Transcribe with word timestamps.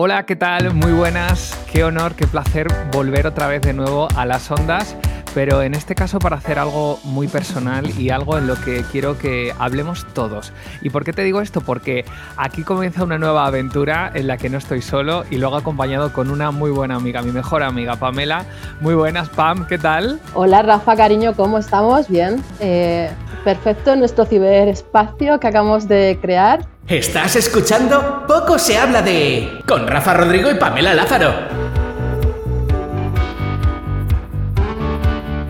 Hola, 0.00 0.26
¿qué 0.26 0.36
tal? 0.36 0.74
Muy 0.74 0.92
buenas. 0.92 1.58
Qué 1.72 1.82
honor, 1.82 2.14
qué 2.14 2.28
placer 2.28 2.68
volver 2.92 3.26
otra 3.26 3.48
vez 3.48 3.62
de 3.62 3.72
nuevo 3.72 4.06
a 4.14 4.24
las 4.26 4.48
ondas, 4.48 4.94
pero 5.34 5.62
en 5.62 5.74
este 5.74 5.94
caso 5.94 6.18
para 6.18 6.36
hacer 6.36 6.58
algo 6.58 6.98
muy 7.04 7.28
personal 7.28 7.88
y 7.98 8.10
algo 8.10 8.38
en 8.38 8.46
lo 8.46 8.56
que 8.56 8.84
quiero 8.90 9.18
que 9.18 9.52
hablemos 9.58 10.06
todos. 10.14 10.52
¿Y 10.82 10.90
por 10.90 11.04
qué 11.04 11.12
te 11.12 11.22
digo 11.22 11.40
esto? 11.40 11.60
Porque 11.60 12.04
aquí 12.36 12.62
comienza 12.62 13.04
una 13.04 13.18
nueva 13.18 13.46
aventura 13.46 14.10
en 14.14 14.26
la 14.26 14.36
que 14.36 14.48
no 14.48 14.58
estoy 14.58 14.82
solo 14.82 15.24
y 15.30 15.38
luego 15.38 15.56
acompañado 15.56 16.12
con 16.12 16.30
una 16.30 16.50
muy 16.50 16.70
buena 16.70 16.96
amiga, 16.96 17.22
mi 17.22 17.32
mejor 17.32 17.62
amiga, 17.62 17.96
Pamela. 17.96 18.44
Muy 18.80 18.94
buenas, 18.94 19.28
Pam, 19.28 19.66
¿qué 19.66 19.78
tal? 19.78 20.20
Hola, 20.34 20.62
Rafa, 20.62 20.96
cariño, 20.96 21.34
¿cómo 21.34 21.58
estamos? 21.58 22.08
Bien. 22.08 22.42
Eh, 22.60 23.10
perfecto, 23.44 23.96
nuestro 23.96 24.24
ciberespacio 24.24 25.38
que 25.40 25.46
acabamos 25.46 25.88
de 25.88 26.18
crear 26.20 26.66
Estás 26.88 27.36
escuchando 27.36 28.24
Poco 28.26 28.58
se 28.58 28.78
habla 28.78 29.02
de... 29.02 29.62
con 29.66 29.86
Rafa 29.86 30.14
Rodrigo 30.14 30.50
y 30.50 30.54
Pamela 30.54 30.94
Lázaro. 30.94 31.87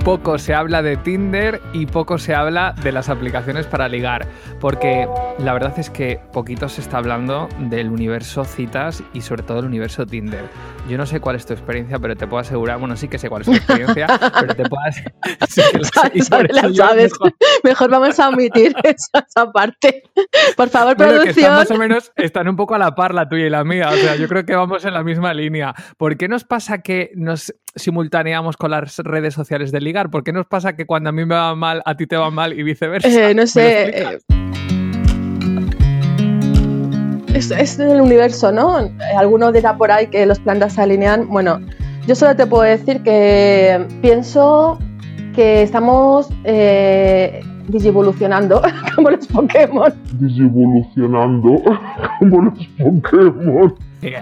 Poco 0.09 0.39
se 0.39 0.55
habla 0.55 0.81
de 0.81 0.97
Tinder 0.97 1.61
y 1.75 1.85
poco 1.85 2.17
se 2.17 2.35
habla 2.35 2.75
de 2.83 2.93
las 2.93 3.11
aplicaciones 3.11 3.67
para 3.67 3.89
ligar, 3.89 4.27
porque 4.59 5.07
la 5.39 5.53
verdad 5.53 5.79
es 5.79 5.91
que 5.91 6.19
poquito 6.33 6.67
se 6.71 6.81
está 6.81 6.97
hablando 6.97 7.47
del 7.59 7.91
universo 7.91 8.47
citas 8.47 9.03
y 9.13 9.21
sobre 9.21 9.43
todo 9.43 9.59
el 9.59 9.67
universo 9.67 10.07
Tinder. 10.07 10.47
Yo 10.89 10.97
no 10.97 11.05
sé 11.05 11.21
cuál 11.21 11.37
es 11.37 11.45
tu 11.45 11.53
experiencia, 11.53 11.99
pero 11.99 12.17
te 12.17 12.27
puedo 12.27 12.41
asegurar, 12.41 12.79
bueno, 12.79 12.97
sí 12.97 13.07
que 13.07 13.19
sé 13.19 13.29
cuál 13.29 13.43
es 13.43 13.49
tu 13.49 13.55
experiencia, 13.55 14.07
pero 14.41 14.55
te 14.55 14.65
puedo 14.67 14.83
asegurar... 15.41 16.75
sabes, 16.75 17.13
Mejor... 17.63 17.91
vamos 17.91 18.19
a 18.19 18.31
omitir 18.31 18.75
esa, 18.85 19.53
parte. 19.53 20.05
Por 20.57 20.71
favor, 20.71 20.97
producción. 20.97 21.53
más 21.53 21.71
o 21.71 21.77
menos 21.77 22.13
están 22.17 22.49
un 22.49 22.57
poco 22.57 22.75
a 22.75 22.79
la 22.79 22.95
par 22.95 23.13
la 23.13 23.29
tuya 23.29 23.45
y 23.45 23.51
la 23.51 23.63
mía, 23.63 23.91
o 23.91 23.97
sea, 23.97 24.17
yo 24.17 24.27
creo 24.27 24.47
que 24.47 24.57
vamos 24.57 24.87
en 24.87 24.95
la 24.95 25.05
misma 25.05 25.35
línea. 25.35 25.75
¿Por 25.99 26.17
qué 26.17 26.29
nos 26.29 26.45
pasa 26.45 26.79
que 26.79 27.11
nos 27.15 27.53
simultaneamos 27.79 28.57
con 28.57 28.71
las 28.71 28.99
redes 28.99 29.35
sociales 29.35 29.73
de 29.73 29.81
liga? 29.81 30.05
¿Por 30.09 30.25
qué 30.25 30.33
nos 30.33 30.47
pasa 30.47 30.75
que 30.75 30.87
cuando 30.87 31.11
a 31.11 31.13
mí 31.13 31.25
me 31.25 31.35
va 31.35 31.55
mal, 31.55 31.83
a 31.85 31.97
ti 31.97 32.07
te 32.07 32.17
va 32.17 32.31
mal 32.31 32.53
y 32.59 32.63
viceversa? 32.63 33.09
Eh, 33.09 33.35
no 33.35 33.47
sé. 33.47 33.89
Eh, 33.89 34.19
es, 37.35 37.51
es 37.51 37.79
el 37.79 38.01
universo, 38.01 38.53
¿no? 38.53 38.91
Alguno 39.17 39.53
dirá 39.53 39.77
por 39.77 39.91
ahí 39.91 40.09
que 40.09 40.27
los 40.27 40.39
planetas 40.41 40.75
se 40.75 40.83
alinean. 40.83 41.29
Bueno, 41.29 41.61
yo 42.07 42.15
solo 42.15 42.35
te 42.35 42.47
puedo 42.47 42.63
decir 42.63 43.03
que 43.03 43.87
pienso 44.01 44.79
que 45.35 45.63
estamos 45.63 46.29
eh, 46.45 47.41
digivolucionando 47.69 48.63
como 48.95 49.11
los 49.11 49.27
Pokémon. 49.27 49.93
Digivolucionando 50.19 51.63
como 52.19 52.43
los 52.43 52.67
Pokémon. 52.79 53.75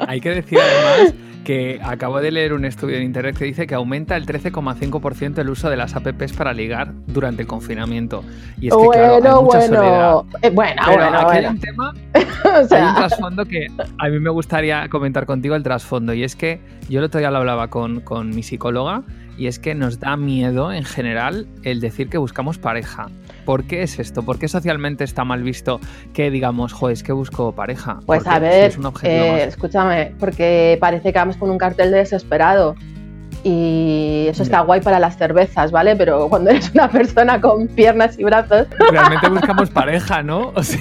hay 0.06 0.20
que 0.20 0.30
decir 0.30 0.58
además 0.58 1.14
que 1.46 1.78
acabo 1.80 2.20
de 2.20 2.32
leer 2.32 2.52
un 2.52 2.64
estudio 2.64 2.96
en 2.96 3.04
internet 3.04 3.36
que 3.38 3.44
dice 3.44 3.68
que 3.68 3.76
aumenta 3.76 4.16
el 4.16 4.26
13,5% 4.26 5.38
el 5.38 5.48
uso 5.48 5.70
de 5.70 5.76
las 5.76 5.94
apps 5.94 6.32
para 6.32 6.52
ligar 6.52 6.92
durante 7.06 7.42
el 7.42 7.48
confinamiento. 7.48 8.24
Y 8.60 8.66
es 8.66 8.74
que, 8.74 8.84
bueno, 8.84 9.20
claro, 9.20 9.38
hay 9.38 9.44
mucha 9.44 9.58
bueno. 9.58 9.76
soledad. 9.76 10.42
Eh, 10.42 10.50
bueno, 10.50 10.82
Pero 10.84 10.96
bueno, 10.96 11.18
aquí 11.18 11.24
bueno. 11.24 11.30
hay 11.30 11.46
un 11.46 11.60
tema, 11.60 11.94
hay 12.14 12.82
un 12.82 12.94
trasfondo 12.96 13.44
que 13.44 13.68
a 13.96 14.08
mí 14.08 14.18
me 14.18 14.30
gustaría 14.30 14.88
comentar 14.88 15.24
contigo 15.24 15.54
el 15.54 15.62
trasfondo. 15.62 16.14
Y 16.14 16.24
es 16.24 16.34
que 16.34 16.58
yo 16.88 16.98
el 16.98 17.04
otro 17.04 17.20
día 17.20 17.30
lo 17.30 17.38
hablaba 17.38 17.68
con, 17.68 18.00
con 18.00 18.30
mi 18.30 18.42
psicóloga 18.42 19.04
y 19.38 19.46
es 19.46 19.60
que 19.60 19.76
nos 19.76 20.00
da 20.00 20.16
miedo 20.16 20.72
en 20.72 20.84
general 20.84 21.46
el 21.62 21.80
decir 21.80 22.08
que 22.08 22.18
buscamos 22.18 22.58
pareja. 22.58 23.06
¿Por 23.46 23.64
qué 23.64 23.82
es 23.84 23.98
esto? 24.00 24.24
¿Por 24.24 24.38
qué 24.40 24.48
socialmente 24.48 25.04
está 25.04 25.24
mal 25.24 25.42
visto 25.44 25.80
que 26.12 26.30
digamos, 26.30 26.72
joder, 26.72 26.94
es 26.94 27.02
que 27.04 27.12
busco 27.12 27.52
pareja? 27.52 28.00
Pues 28.04 28.24
Porque 28.24 28.36
a 28.36 28.38
ver, 28.40 28.72
si 28.72 28.78
es 28.78 28.84
un 28.84 28.92
eh, 29.04 29.30
más. 29.30 29.40
escúchame, 29.48 30.12
porque 30.18 30.76
parece 30.80 31.12
que 31.12 31.18
vamos 31.18 31.36
con 31.36 31.48
un 31.50 31.56
cartel 31.56 31.92
de 31.92 31.98
desesperado. 31.98 32.74
Y 33.44 34.26
eso 34.28 34.42
está 34.42 34.60
guay 34.62 34.80
para 34.80 34.98
las 34.98 35.16
cervezas, 35.16 35.70
¿vale? 35.70 35.94
Pero 35.94 36.28
cuando 36.28 36.50
eres 36.50 36.72
una 36.74 36.90
persona 36.90 37.40
con 37.40 37.68
piernas 37.68 38.18
y 38.18 38.24
brazos, 38.24 38.66
Realmente 38.90 39.28
buscamos 39.28 39.70
pareja, 39.82 40.24
¿no? 40.24 40.52
O 40.56 40.62
sea, 40.64 40.80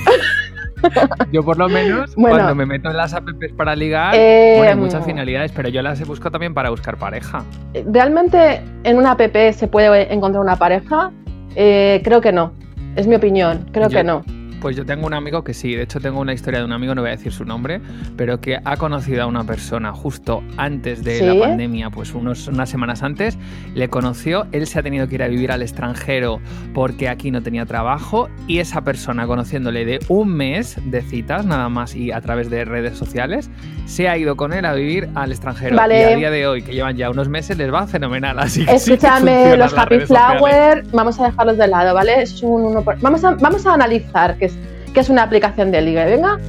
yo 1.32 1.44
por 1.44 1.58
lo 1.60 1.70
menos 1.70 2.16
Bueno. 2.16 2.36
cuando 2.38 2.56
me 2.56 2.66
meto 2.66 2.90
en 2.90 2.98
las 2.98 3.14
apps 3.14 3.34
para 3.56 3.76
ligar, 3.76 4.16
Eh, 4.16 4.56
bueno, 4.58 4.72
hay 4.72 4.78
muchas 4.80 5.04
mm. 5.04 5.06
finalidades, 5.06 5.52
pero 5.52 5.70
yo 5.70 5.84
las 5.84 6.04
busco 6.08 6.32
también 6.32 6.56
para 6.56 6.72
buscar 6.72 6.98
pareja. 6.98 7.44
¿realmente 7.92 8.64
en 8.84 8.98
una 8.98 9.12
app 9.12 9.22
se 9.54 9.68
puede 9.68 10.12
encontrar 10.12 10.44
una 10.44 10.56
pareja? 10.56 11.12
Eh, 11.56 12.02
creo 12.04 12.22
que 12.22 12.32
no. 12.32 12.54
Es 12.96 13.08
mi 13.08 13.16
opinión, 13.16 13.66
creo 13.72 13.90
Yo- 13.90 13.98
que 13.98 14.04
no. 14.04 14.24
Pues 14.66 14.76
yo 14.76 14.84
tengo 14.84 15.06
un 15.06 15.14
amigo 15.14 15.44
que 15.44 15.54
sí, 15.54 15.76
de 15.76 15.84
hecho 15.84 16.00
tengo 16.00 16.20
una 16.20 16.34
historia 16.34 16.58
de 16.58 16.66
un 16.66 16.72
amigo, 16.72 16.96
no 16.96 17.02
voy 17.04 17.10
a 17.10 17.16
decir 17.16 17.32
su 17.32 17.46
nombre, 17.46 17.80
pero 18.18 18.42
que 18.42 18.58
ha 18.66 18.78
conocido 18.78 19.22
a 19.22 19.28
una 19.28 19.44
persona 19.44 19.94
justo 19.94 20.42
antes 20.58 21.04
de 21.04 21.20
¿Sí? 21.20 21.24
la 21.24 21.40
pandemia, 21.40 21.92
pues 21.92 22.16
unos, 22.16 22.48
unas 22.48 22.68
semanas 22.68 23.04
antes, 23.04 23.38
le 23.76 23.90
conoció, 23.90 24.48
él 24.54 24.66
se 24.66 24.80
ha 24.80 24.82
tenido 24.82 25.08
que 25.08 25.14
ir 25.14 25.22
a 25.22 25.28
vivir 25.28 25.52
al 25.52 25.62
extranjero 25.62 26.40
porque 26.74 27.10
aquí 27.10 27.30
no 27.30 27.44
tenía 27.44 27.68
trabajo 27.68 28.28
y 28.48 28.58
esa 28.58 28.82
persona 28.82 29.28
conociéndole 29.28 29.86
de 29.86 30.00
un 30.08 30.30
mes 30.30 30.80
de 30.84 31.04
citas 31.04 31.46
nada 31.46 31.70
más 31.70 31.96
y 31.96 32.12
a 32.12 32.20
través 32.22 32.50
de 32.50 32.66
redes 32.66 32.98
sociales, 32.98 33.52
se 33.86 34.10
ha 34.10 34.18
ido 34.18 34.36
con 34.36 34.52
él 34.52 34.66
a 34.66 34.74
vivir 34.74 35.10
al 35.14 35.30
extranjero. 35.32 35.76
Vale. 35.76 36.00
Y 36.00 36.04
a 36.14 36.16
día 36.18 36.32
de 36.32 36.48
hoy, 36.48 36.64
que 36.64 36.74
llevan 36.74 36.98
ya 36.98 37.12
unos 37.12 37.30
meses, 37.30 37.56
les 37.56 37.72
va 37.72 37.86
fenomenal. 37.86 38.40
Así 38.40 38.66
que 38.66 38.80
sí 38.80 38.90
que 38.90 38.94
Escúchame, 38.96 39.32
funcionan 39.32 39.60
los 39.60 39.78
Happy 39.78 40.00
sociales. 40.00 40.38
Flower, 40.40 40.84
vamos 40.92 41.20
a 41.20 41.26
dejarlos 41.26 41.58
de 41.60 41.68
lado, 41.68 41.94
¿vale? 41.94 42.24
Es 42.24 42.42
un 42.42 42.64
uno 42.64 42.82
por- 42.82 43.00
vamos, 43.00 43.24
a, 43.24 43.36
vamos 43.36 43.64
a 43.68 43.76
analizar 43.76 44.36
qué 44.40 44.55
qué 44.96 45.02
es 45.02 45.10
una 45.10 45.22
aplicación 45.24 45.72
de 45.72 45.82
ligue, 45.82 46.04
venga. 46.06 46.40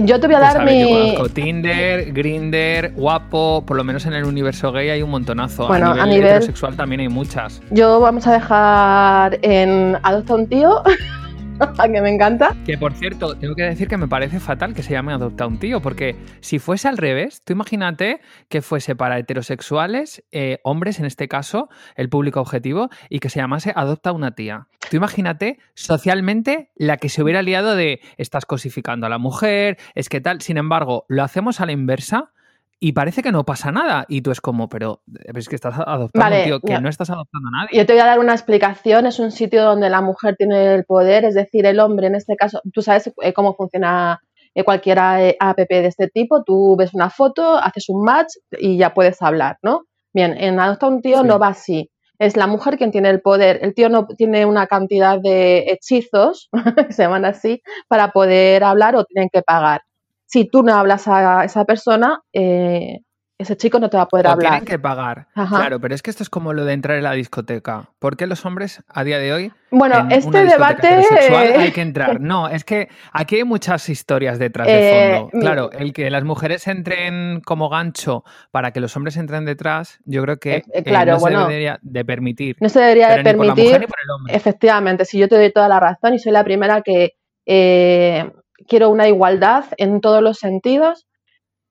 Yo 0.00 0.20
te 0.20 0.28
voy 0.28 0.36
a 0.36 0.38
Pues 0.38 0.54
dar 0.54 0.64
mi. 0.64 0.84
conozco 0.84 1.28
Tinder, 1.30 2.12
Grinder, 2.12 2.92
Guapo, 2.92 3.64
por 3.66 3.76
lo 3.76 3.82
menos 3.82 4.06
en 4.06 4.12
el 4.12 4.24
universo 4.24 4.70
gay 4.70 4.90
hay 4.90 5.02
un 5.02 5.10
montonazo. 5.10 5.66
Bueno, 5.66 5.86
a 5.86 5.94
nivel, 5.94 6.00
a 6.02 6.06
nivel- 6.06 6.26
heterosexual 6.28 6.76
también 6.76 7.00
hay 7.00 7.08
muchas. 7.08 7.60
Yo 7.72 7.98
vamos 7.98 8.24
a 8.28 8.32
dejar 8.32 9.38
en 9.42 9.98
Adopta 10.04 10.36
un 10.36 10.46
tío, 10.46 10.82
que 11.92 12.00
me 12.00 12.10
encanta. 12.10 12.54
Que 12.64 12.78
por 12.78 12.92
cierto, 12.92 13.34
tengo 13.36 13.54
que 13.54 13.62
decir 13.62 13.88
que 13.88 13.96
me 13.96 14.08
parece 14.08 14.40
fatal 14.40 14.74
que 14.74 14.82
se 14.82 14.92
llame 14.92 15.12
Adopta 15.12 15.46
un 15.46 15.58
tío, 15.58 15.80
porque 15.80 16.16
si 16.40 16.58
fuese 16.58 16.88
al 16.88 16.96
revés, 16.96 17.42
tú 17.44 17.52
imagínate 17.52 18.20
que 18.48 18.62
fuese 18.62 18.94
para 18.94 19.18
heterosexuales, 19.18 20.24
eh, 20.32 20.58
hombres 20.64 20.98
en 20.98 21.06
este 21.06 21.28
caso, 21.28 21.68
el 21.96 22.08
público 22.08 22.40
objetivo, 22.40 22.90
y 23.08 23.20
que 23.20 23.30
se 23.30 23.40
llamase 23.40 23.72
Adopta 23.74 24.12
una 24.12 24.34
tía. 24.34 24.68
Tú 24.90 24.96
imagínate 24.96 25.58
socialmente 25.74 26.70
la 26.76 26.96
que 26.96 27.08
se 27.08 27.22
hubiera 27.22 27.42
liado 27.42 27.74
de 27.74 28.00
estás 28.16 28.46
cosificando 28.46 29.06
a 29.06 29.10
la 29.10 29.18
mujer, 29.18 29.78
es 29.94 30.08
que 30.08 30.20
tal. 30.20 30.40
Sin 30.40 30.56
embargo, 30.56 31.04
lo 31.08 31.22
hacemos 31.22 31.60
a 31.60 31.66
la 31.66 31.72
inversa. 31.72 32.32
Y 32.80 32.92
parece 32.92 33.22
que 33.22 33.32
no 33.32 33.44
pasa 33.44 33.72
nada. 33.72 34.04
Y 34.08 34.22
tú 34.22 34.30
es 34.30 34.40
como, 34.40 34.68
pero 34.68 35.02
eh, 35.08 35.32
es 35.34 35.48
que 35.48 35.56
estás 35.56 35.74
adoptando 35.78 36.10
Vale, 36.12 36.38
un 36.38 36.44
tío 36.44 36.60
que 36.60 36.80
no 36.80 36.88
estás 36.88 37.10
adoptando 37.10 37.48
a 37.48 37.62
nadie. 37.62 37.78
Yo 37.78 37.86
te 37.86 37.92
voy 37.92 38.02
a 38.02 38.06
dar 38.06 38.18
una 38.20 38.32
explicación. 38.32 39.06
Es 39.06 39.18
un 39.18 39.30
sitio 39.32 39.64
donde 39.64 39.90
la 39.90 40.00
mujer 40.00 40.36
tiene 40.36 40.74
el 40.74 40.84
poder, 40.84 41.24
es 41.24 41.34
decir, 41.34 41.66
el 41.66 41.80
hombre 41.80 42.06
en 42.06 42.14
este 42.14 42.36
caso. 42.36 42.60
Tú 42.72 42.82
sabes 42.82 43.12
eh, 43.22 43.32
cómo 43.32 43.54
funciona 43.54 44.20
eh, 44.54 44.64
cualquier 44.64 44.98
app 45.00 45.58
de 45.58 45.86
este 45.86 46.08
tipo. 46.08 46.44
Tú 46.44 46.76
ves 46.76 46.94
una 46.94 47.10
foto, 47.10 47.56
haces 47.56 47.88
un 47.88 48.04
match 48.04 48.34
y 48.58 48.78
ya 48.78 48.94
puedes 48.94 49.20
hablar, 49.22 49.58
¿no? 49.62 49.82
Bien, 50.14 50.36
en 50.38 50.58
Adopta 50.60 50.86
un 50.88 51.02
tío 51.02 51.22
Sí. 51.22 51.26
no 51.26 51.38
va 51.38 51.48
así. 51.48 51.90
Es 52.18 52.36
la 52.36 52.46
mujer 52.48 52.76
quien 52.78 52.90
tiene 52.90 53.10
el 53.10 53.20
poder. 53.20 53.60
El 53.62 53.74
tío 53.74 53.88
no 53.88 54.06
tiene 54.06 54.44
una 54.46 54.66
cantidad 54.66 55.20
de 55.20 55.66
hechizos, 55.68 56.48
que 56.88 56.92
se 56.92 57.02
llaman 57.02 57.24
así, 57.24 57.62
para 57.88 58.10
poder 58.10 58.64
hablar 58.64 58.96
o 58.96 59.04
tienen 59.04 59.28
que 59.32 59.42
pagar. 59.42 59.82
Si 60.30 60.44
tú 60.48 60.62
no 60.62 60.74
hablas 60.74 61.08
a 61.08 61.44
esa 61.44 61.64
persona, 61.64 62.20
eh, 62.34 62.98
ese 63.38 63.56
chico 63.56 63.78
no 63.78 63.88
te 63.88 63.96
va 63.96 64.02
a 64.02 64.08
poder 64.08 64.26
O 64.26 64.30
hablar. 64.30 64.50
tienen 64.50 64.64
que 64.66 64.78
pagar. 64.78 65.28
Ajá. 65.34 65.56
Claro, 65.56 65.80
pero 65.80 65.94
es 65.94 66.02
que 66.02 66.10
esto 66.10 66.22
es 66.24 66.28
como 66.28 66.52
lo 66.52 66.64
de 66.66 66.72
entrar 66.74 66.98
en 66.98 67.04
la 67.04 67.12
discoteca. 67.12 67.88
¿Por 67.98 68.16
qué 68.16 68.26
los 68.26 68.44
hombres 68.44 68.82
a 68.88 69.04
día 69.04 69.18
de 69.20 69.32
hoy 69.32 69.52
Bueno, 69.70 70.00
en 70.00 70.12
este 70.12 70.44
debate. 70.44 70.86
eh, 70.88 71.54
hay 71.56 71.70
que 71.72 71.80
entrar? 71.80 72.20
No, 72.20 72.48
es 72.48 72.64
que 72.64 72.88
aquí 73.12 73.36
hay 73.36 73.44
muchas 73.44 73.88
historias 73.88 74.38
detrás 74.38 74.68
Eh, 74.68 74.72
de 74.72 74.90
fondo. 75.16 75.30
mi- 75.32 75.40
Claro, 75.40 75.70
el 75.72 75.92
que 75.94 76.10
las 76.10 76.24
mujeres 76.24 76.66
entren 76.66 77.40
como 77.40 77.68
gancho 77.70 78.22
para 78.50 78.72
que 78.72 78.80
los 78.80 78.94
hombres 78.96 79.16
entren 79.16 79.46
detrás, 79.46 79.98
yo 80.04 80.20
creo 80.24 80.36
que 80.38 80.56
Eh, 80.56 80.62
eh, 80.66 80.78
eh, 80.80 80.82
claro, 80.82 81.12
no 81.12 81.20
se 81.20 81.30
debería 81.30 81.78
de 81.80 82.04
permitir. 82.04 82.56
No 82.60 82.68
se 82.68 82.80
debería 82.80 83.08
de 83.08 83.14
Pero 83.22 83.32
ni 83.32 83.36
por 83.38 83.46
la 83.46 83.54
mujer 83.54 83.64
permitir. 83.70 83.80
ni 83.80 83.86
por 83.86 83.98
el 84.04 84.10
hombre. 84.10 84.36
Efectivamente, 84.36 85.04
si 85.06 85.16
yo 85.16 85.28
te 85.28 85.36
doy 85.36 85.52
toda 85.52 85.68
la 85.68 85.78
razón 85.80 86.12
y 86.12 86.18
soy 86.18 86.32
la 86.32 86.44
primera 86.44 86.82
que 86.82 87.12
eh, 87.46 88.30
quiero 88.66 88.90
una 88.90 89.08
igualdad 89.08 89.66
en 89.76 90.00
todos 90.00 90.22
los 90.22 90.38
sentidos, 90.38 91.06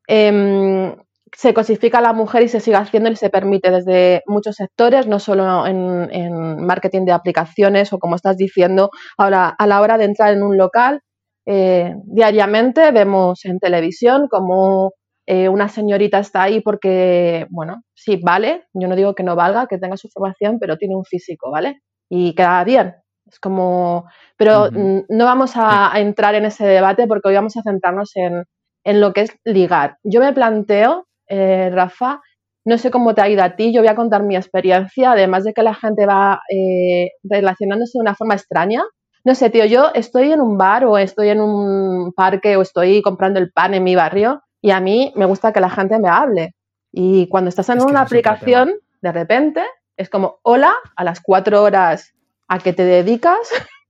em, 0.07 0.95
se 1.35 1.53
cosifica 1.53 1.99
a 1.99 2.01
la 2.01 2.13
mujer 2.13 2.43
y 2.43 2.47
se 2.47 2.59
sigue 2.59 2.77
haciendo 2.77 3.09
y 3.09 3.15
se 3.15 3.29
permite 3.29 3.71
desde 3.71 4.23
muchos 4.27 4.55
sectores, 4.55 5.07
no 5.07 5.19
solo 5.19 5.65
en, 5.67 6.65
marketing 6.65 7.05
de 7.05 7.11
aplicaciones 7.11 7.93
o 7.93 7.99
como 7.99 8.15
estás 8.15 8.37
diciendo, 8.37 8.89
ahora 9.17 9.49
a 9.49 9.67
la 9.67 9.81
hora 9.81 9.97
de 9.97 10.05
entrar 10.05 10.33
en 10.33 10.43
un 10.43 10.57
local, 10.57 11.01
eh, 11.45 11.93
diariamente 12.05 12.91
vemos 12.91 13.45
en 13.45 13.59
televisión 13.59 14.27
como 14.29 14.91
eh, 15.27 15.49
una 15.49 15.67
señorita 15.69 16.19
está 16.19 16.43
ahí 16.43 16.61
porque, 16.61 17.47
bueno, 17.49 17.83
sí, 17.93 18.19
vale, 18.23 18.63
yo 18.73 18.87
no 18.87 18.95
digo 18.95 19.13
que 19.13 19.23
no 19.23 19.35
valga, 19.35 19.67
que 19.67 19.77
tenga 19.77 19.97
su 19.97 20.09
formación, 20.09 20.57
pero 20.59 20.77
tiene 20.77 20.95
un 20.95 21.03
físico, 21.03 21.51
¿vale? 21.51 21.81
Y 22.09 22.33
queda 22.33 22.63
bien. 22.63 22.95
Es 23.29 23.39
como, 23.39 24.05
pero 24.37 24.69
no 24.71 25.25
vamos 25.25 25.57
a, 25.57 25.93
a 25.93 25.99
entrar 25.99 26.35
en 26.35 26.45
ese 26.45 26.65
debate 26.65 27.07
porque 27.07 27.29
hoy 27.29 27.35
vamos 27.35 27.57
a 27.57 27.61
centrarnos 27.61 28.11
en, 28.15 28.43
en 28.83 29.01
lo 29.01 29.11
que 29.13 29.21
es 29.21 29.37
ligar. 29.43 29.97
Yo 30.03 30.21
me 30.21 30.33
planteo, 30.33 31.07
eh, 31.27 31.69
Rafa, 31.71 32.21
no 32.65 32.77
sé 32.77 32.91
cómo 32.91 33.13
te 33.15 33.21
ha 33.21 33.29
ido 33.29 33.43
a 33.43 33.55
ti, 33.55 33.73
yo 33.73 33.81
voy 33.81 33.89
a 33.89 33.95
contar 33.95 34.23
mi 34.23 34.35
experiencia, 34.35 35.11
además 35.11 35.43
de 35.43 35.53
que 35.53 35.63
la 35.63 35.73
gente 35.73 36.05
va 36.05 36.41
eh, 36.49 37.09
relacionándose 37.23 37.97
de 37.97 38.01
una 38.01 38.15
forma 38.15 38.35
extraña. 38.35 38.83
No 39.23 39.35
sé, 39.35 39.49
tío, 39.49 39.65
yo 39.65 39.91
estoy 39.93 40.31
en 40.31 40.41
un 40.41 40.57
bar 40.57 40.85
o 40.85 40.97
estoy 40.97 41.29
en 41.29 41.41
un 41.41 42.13
parque 42.13 42.55
o 42.55 42.61
estoy 42.61 43.01
comprando 43.01 43.39
el 43.39 43.51
pan 43.51 43.73
en 43.73 43.83
mi 43.83 43.95
barrio 43.95 44.41
y 44.61 44.71
a 44.71 44.79
mí 44.79 45.11
me 45.15 45.25
gusta 45.25 45.51
que 45.51 45.59
la 45.59 45.69
gente 45.69 45.99
me 45.99 46.09
hable. 46.09 46.55
Y 46.91 47.27
cuando 47.27 47.49
estás 47.49 47.69
en 47.69 47.79
Es 47.79 47.85
una 47.85 48.01
aplicación, 48.01 48.73
de 49.01 49.11
repente, 49.11 49.61
es 49.97 50.09
como, 50.09 50.39
hola, 50.43 50.73
a 50.95 51.03
las 51.03 51.19
cuatro 51.21 51.63
horas 51.63 52.13
a 52.47 52.59
que 52.59 52.73
te 52.73 52.83
dedicas, 52.83 53.37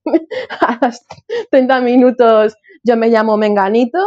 a 0.60 0.78
las 0.80 1.06
30 1.50 1.80
minutos 1.80 2.54
yo 2.84 2.96
me 2.96 3.08
llamo 3.08 3.36
Menganito. 3.36 3.98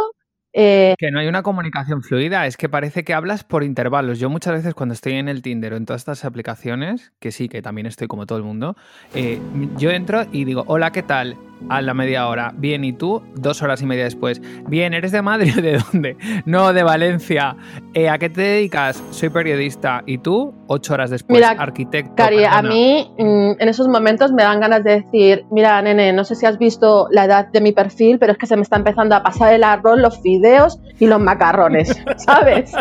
Eh, 0.52 0.94
Que 0.98 1.10
no 1.10 1.20
hay 1.20 1.28
una 1.28 1.42
comunicación 1.42 2.02
fluida, 2.02 2.46
es 2.46 2.56
que 2.56 2.68
parece 2.68 3.04
que 3.04 3.14
hablas 3.14 3.44
por 3.44 3.64
intervalos. 3.64 4.18
Yo 4.18 4.28
muchas 4.30 4.54
veces 4.54 4.74
cuando 4.74 4.92
estoy 4.94 5.14
en 5.14 5.28
el 5.28 5.42
Tinder 5.42 5.72
o 5.72 5.76
en 5.76 5.86
todas 5.86 6.02
estas 6.02 6.24
aplicaciones, 6.24 7.12
que 7.20 7.32
sí, 7.32 7.48
que 7.48 7.62
también 7.62 7.86
estoy 7.86 8.08
como 8.08 8.26
todo 8.26 8.38
el 8.38 8.44
mundo, 8.44 8.76
eh, 9.14 9.40
yo 9.76 9.90
entro 9.90 10.24
y 10.32 10.44
digo, 10.44 10.64
hola, 10.66 10.90
¿qué 10.92 11.02
tal? 11.02 11.36
A 11.68 11.80
la 11.80 11.94
media 11.94 12.26
hora. 12.26 12.52
Bien, 12.56 12.82
¿y 12.84 12.92
tú? 12.92 13.22
Dos 13.36 13.62
horas 13.62 13.80
y 13.82 13.86
media 13.86 14.02
después. 14.02 14.42
Bien, 14.66 14.94
¿eres 14.94 15.12
de 15.12 15.22
Madrid 15.22 15.54
de 15.54 15.78
dónde? 15.92 16.16
No, 16.44 16.72
de 16.72 16.82
Valencia. 16.82 17.54
"Eh, 17.94 18.08
¿A 18.08 18.18
qué 18.18 18.28
te 18.28 18.40
dedicas? 18.40 19.00
Soy 19.10 19.28
periodista. 19.28 20.02
¿Y 20.04 20.18
tú? 20.18 20.52
Ocho 20.66 20.94
horas 20.94 21.10
después. 21.10 21.36
Mira, 21.38 21.50
arquitecto. 21.50 22.14
Cari, 22.16 22.42
a 22.44 22.62
mí 22.62 23.08
mm, 23.16 23.52
en 23.60 23.68
esos 23.68 23.86
momentos 23.86 24.32
me 24.32 24.42
dan 24.42 24.58
ganas 24.58 24.82
de 24.82 25.02
decir, 25.02 25.44
mira, 25.52 25.80
nene, 25.82 26.12
no 26.12 26.24
sé 26.24 26.34
si 26.34 26.46
has 26.46 26.58
visto 26.58 27.06
la 27.12 27.26
edad 27.26 27.46
de 27.52 27.60
mi 27.60 27.70
perfil, 27.70 28.18
pero 28.18 28.32
es 28.32 28.38
que 28.38 28.46
se 28.46 28.56
me 28.56 28.62
está 28.62 28.76
empezando 28.76 29.14
a 29.14 29.22
pasar 29.22 29.52
el 29.54 29.62
arroz, 29.62 30.00
los 30.00 30.20
fideos 30.42 30.78
y 30.98 31.06
los 31.06 31.20
macarrones, 31.20 31.96
¿sabes? 32.16 32.72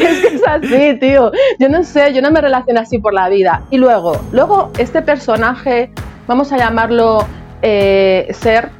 es 0.00 0.20
que 0.20 0.34
es 0.34 0.42
así, 0.46 0.98
tío. 0.98 1.30
Yo 1.58 1.68
no 1.68 1.82
sé, 1.84 2.12
yo 2.12 2.22
no 2.22 2.30
me 2.30 2.40
relaciono 2.40 2.80
así 2.80 2.98
por 2.98 3.14
la 3.14 3.28
vida. 3.28 3.62
Y 3.70 3.78
luego, 3.78 4.20
luego 4.32 4.70
este 4.78 5.02
personaje, 5.02 5.90
vamos 6.26 6.52
a 6.52 6.58
llamarlo 6.58 7.24
eh, 7.62 8.28
ser, 8.32 8.70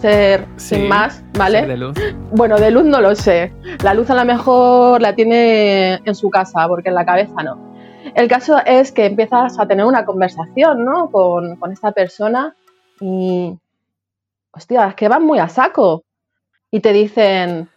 ser 0.00 0.46
Sí, 0.56 0.76
sin 0.76 0.88
más, 0.88 1.22
¿vale? 1.38 1.66
de 1.66 1.76
luz. 1.76 1.96
Bueno, 2.32 2.58
de 2.58 2.70
luz 2.70 2.84
no 2.84 3.00
lo 3.00 3.14
sé. 3.14 3.52
La 3.82 3.94
luz 3.94 4.10
a 4.10 4.14
lo 4.14 4.24
mejor 4.24 5.00
la 5.00 5.14
tiene 5.14 5.94
en 6.04 6.14
su 6.14 6.30
casa, 6.30 6.66
porque 6.68 6.88
en 6.88 6.94
la 6.94 7.04
cabeza 7.04 7.42
no. 7.42 7.70
El 8.14 8.28
caso 8.28 8.58
es 8.64 8.92
que 8.92 9.06
empiezas 9.06 9.58
a 9.58 9.66
tener 9.66 9.84
una 9.84 10.04
conversación, 10.04 10.84
¿no? 10.84 11.10
Con, 11.10 11.56
con 11.56 11.72
esta 11.72 11.92
persona 11.92 12.54
y. 13.00 13.56
Hostia, 14.52 14.88
es 14.88 14.94
que 14.96 15.06
van 15.08 15.24
muy 15.24 15.38
a 15.38 15.48
saco. 15.48 16.02
Y 16.70 16.80
te 16.80 16.92
dicen. 16.92 17.68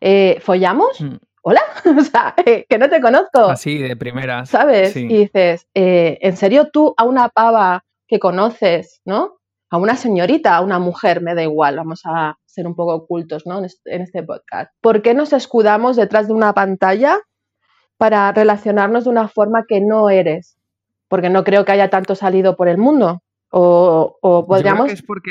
eh, 0.00 0.38
¿Follamos? 0.40 1.00
Mm. 1.00 1.16
¿Hola? 1.42 1.60
o 1.98 2.02
sea, 2.02 2.34
eh, 2.44 2.66
que 2.68 2.78
no 2.78 2.88
te 2.88 3.00
conozco. 3.00 3.40
Así, 3.44 3.78
de 3.78 3.96
primeras. 3.96 4.50
¿sabes? 4.50 4.92
Sí. 4.94 5.04
Y 5.04 5.16
dices, 5.18 5.68
eh, 5.74 6.18
¿en 6.20 6.36
serio 6.36 6.70
tú 6.72 6.94
a 6.96 7.04
una 7.04 7.28
pava 7.28 7.84
que 8.08 8.18
conoces, 8.18 9.00
¿no? 9.04 9.38
A 9.70 9.78
una 9.78 9.96
señorita, 9.96 10.56
a 10.56 10.60
una 10.60 10.78
mujer, 10.78 11.20
me 11.22 11.34
da 11.34 11.42
igual, 11.42 11.76
vamos 11.76 12.02
a 12.04 12.38
ser 12.46 12.66
un 12.66 12.74
poco 12.74 12.94
ocultos, 12.94 13.46
¿no? 13.46 13.58
En 13.58 13.64
este, 13.64 13.94
en 13.94 14.02
este 14.02 14.22
podcast. 14.22 14.72
¿Por 14.80 15.02
qué 15.02 15.12
nos 15.14 15.32
escudamos 15.32 15.96
detrás 15.96 16.26
de 16.28 16.34
una 16.34 16.52
pantalla 16.52 17.18
para 17.96 18.30
relacionarnos 18.32 19.04
de 19.04 19.10
una 19.10 19.28
forma 19.28 19.64
que 19.68 19.80
no 19.80 20.08
eres? 20.10 20.56
Porque 21.08 21.30
no 21.30 21.44
creo 21.44 21.64
que 21.64 21.72
haya 21.72 21.90
tanto 21.90 22.14
salido 22.14 22.56
por 22.56 22.68
el 22.68 22.78
mundo. 22.78 23.22
O, 23.50 24.18
o 24.20 24.40
Yo 24.40 24.46
creo 24.46 24.46
podríamos... 24.46 24.86
que 24.86 24.92
es 24.94 25.02
porque 25.02 25.30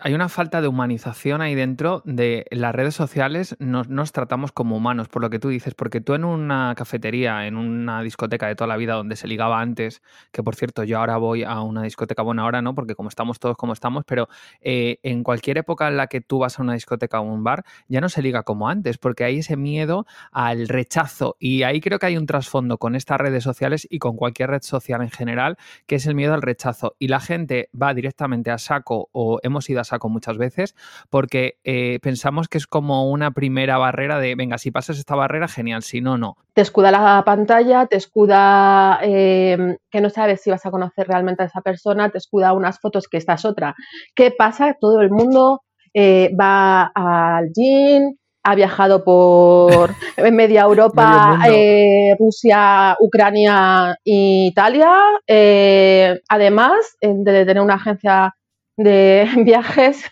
hay 0.00 0.14
una 0.14 0.28
falta 0.28 0.60
de 0.60 0.68
humanización 0.68 1.40
ahí 1.40 1.54
dentro 1.54 2.02
de 2.04 2.46
las 2.50 2.74
redes 2.74 2.94
sociales, 2.94 3.56
nos, 3.58 3.88
nos 3.88 4.12
tratamos 4.12 4.52
como 4.52 4.76
humanos, 4.76 5.08
por 5.08 5.22
lo 5.22 5.30
que 5.30 5.38
tú 5.38 5.48
dices, 5.48 5.74
porque 5.74 6.00
tú 6.00 6.14
en 6.14 6.24
una 6.24 6.74
cafetería, 6.76 7.46
en 7.46 7.56
una 7.56 8.02
discoteca 8.02 8.46
de 8.46 8.54
toda 8.54 8.68
la 8.68 8.76
vida 8.76 8.94
donde 8.94 9.16
se 9.16 9.28
ligaba 9.28 9.60
antes, 9.60 10.02
que 10.32 10.42
por 10.42 10.54
cierto 10.54 10.84
yo 10.84 10.98
ahora 10.98 11.16
voy 11.16 11.44
a 11.44 11.60
una 11.60 11.82
discoteca, 11.82 12.22
bueno 12.22 12.42
ahora 12.42 12.62
no, 12.62 12.74
porque 12.74 12.94
como 12.94 13.08
estamos 13.08 13.38
todos 13.38 13.56
como 13.56 13.72
estamos, 13.72 14.04
pero 14.04 14.28
eh, 14.60 14.98
en 15.02 15.22
cualquier 15.22 15.58
época 15.58 15.88
en 15.88 15.96
la 15.96 16.06
que 16.06 16.20
tú 16.20 16.38
vas 16.38 16.58
a 16.58 16.62
una 16.62 16.74
discoteca 16.74 17.20
o 17.20 17.24
un 17.24 17.44
bar, 17.44 17.64
ya 17.88 18.00
no 18.00 18.08
se 18.08 18.22
liga 18.22 18.42
como 18.42 18.68
antes, 18.68 18.98
porque 18.98 19.24
hay 19.24 19.38
ese 19.38 19.56
miedo 19.56 20.06
al 20.32 20.68
rechazo 20.68 21.36
y 21.38 21.62
ahí 21.62 21.80
creo 21.80 21.98
que 21.98 22.06
hay 22.06 22.16
un 22.16 22.26
trasfondo 22.26 22.78
con 22.78 22.94
estas 22.94 23.18
redes 23.18 23.44
sociales 23.44 23.86
y 23.90 23.98
con 23.98 24.16
cualquier 24.16 24.50
red 24.50 24.62
social 24.62 25.02
en 25.02 25.10
general, 25.10 25.56
que 25.86 25.96
es 25.96 26.06
el 26.06 26.14
miedo 26.14 26.34
al 26.34 26.42
rechazo. 26.42 26.96
Y 26.98 27.08
la 27.08 27.20
gente 27.20 27.70
va 27.80 27.94
directamente 27.94 28.50
a 28.50 28.58
saco 28.58 29.08
o 29.12 29.38
hemos 29.42 29.68
ido 29.70 29.75
a 29.80 29.84
saco 29.84 30.08
muchas 30.08 30.38
veces 30.38 30.74
porque 31.10 31.58
eh, 31.64 31.98
pensamos 32.02 32.48
que 32.48 32.58
es 32.58 32.66
como 32.66 33.10
una 33.10 33.30
primera 33.30 33.78
barrera 33.78 34.18
de, 34.18 34.34
venga, 34.34 34.58
si 34.58 34.70
pasas 34.70 34.98
esta 34.98 35.14
barrera, 35.14 35.48
genial, 35.48 35.82
si 35.82 36.00
no, 36.00 36.18
no. 36.18 36.36
te 36.54 36.62
escuda 36.62 36.90
la 36.90 37.22
pantalla, 37.24 37.86
te 37.86 37.96
escuda 37.96 38.98
eh, 39.02 39.76
que 39.90 40.00
no 40.00 40.10
sabes 40.10 40.40
si 40.40 40.50
vas 40.50 40.64
a 40.66 40.70
conocer 40.70 41.08
realmente 41.08 41.42
a 41.42 41.46
esa 41.46 41.60
persona, 41.60 42.10
te 42.10 42.18
escuda 42.18 42.52
unas 42.52 42.80
fotos 42.80 43.08
que 43.08 43.16
esta 43.16 43.34
es 43.34 43.44
otra. 43.44 43.74
¿Qué 44.14 44.30
pasa? 44.30 44.76
Todo 44.80 45.00
el 45.00 45.10
mundo 45.10 45.62
eh, 45.94 46.30
va 46.38 46.92
al 46.94 47.50
gym, 47.54 48.16
ha 48.46 48.54
viajado 48.54 49.02
por 49.02 49.94
media 50.32 50.62
Europa, 50.62 51.38
eh, 51.50 52.14
Rusia, 52.18 52.96
Ucrania 53.00 53.96
e 54.04 54.46
Italia. 54.46 54.92
Eh, 55.26 56.20
además 56.28 56.96
de 57.00 57.44
tener 57.44 57.60
una 57.60 57.74
agencia 57.74 58.35
de 58.76 59.28
viajes, 59.38 60.04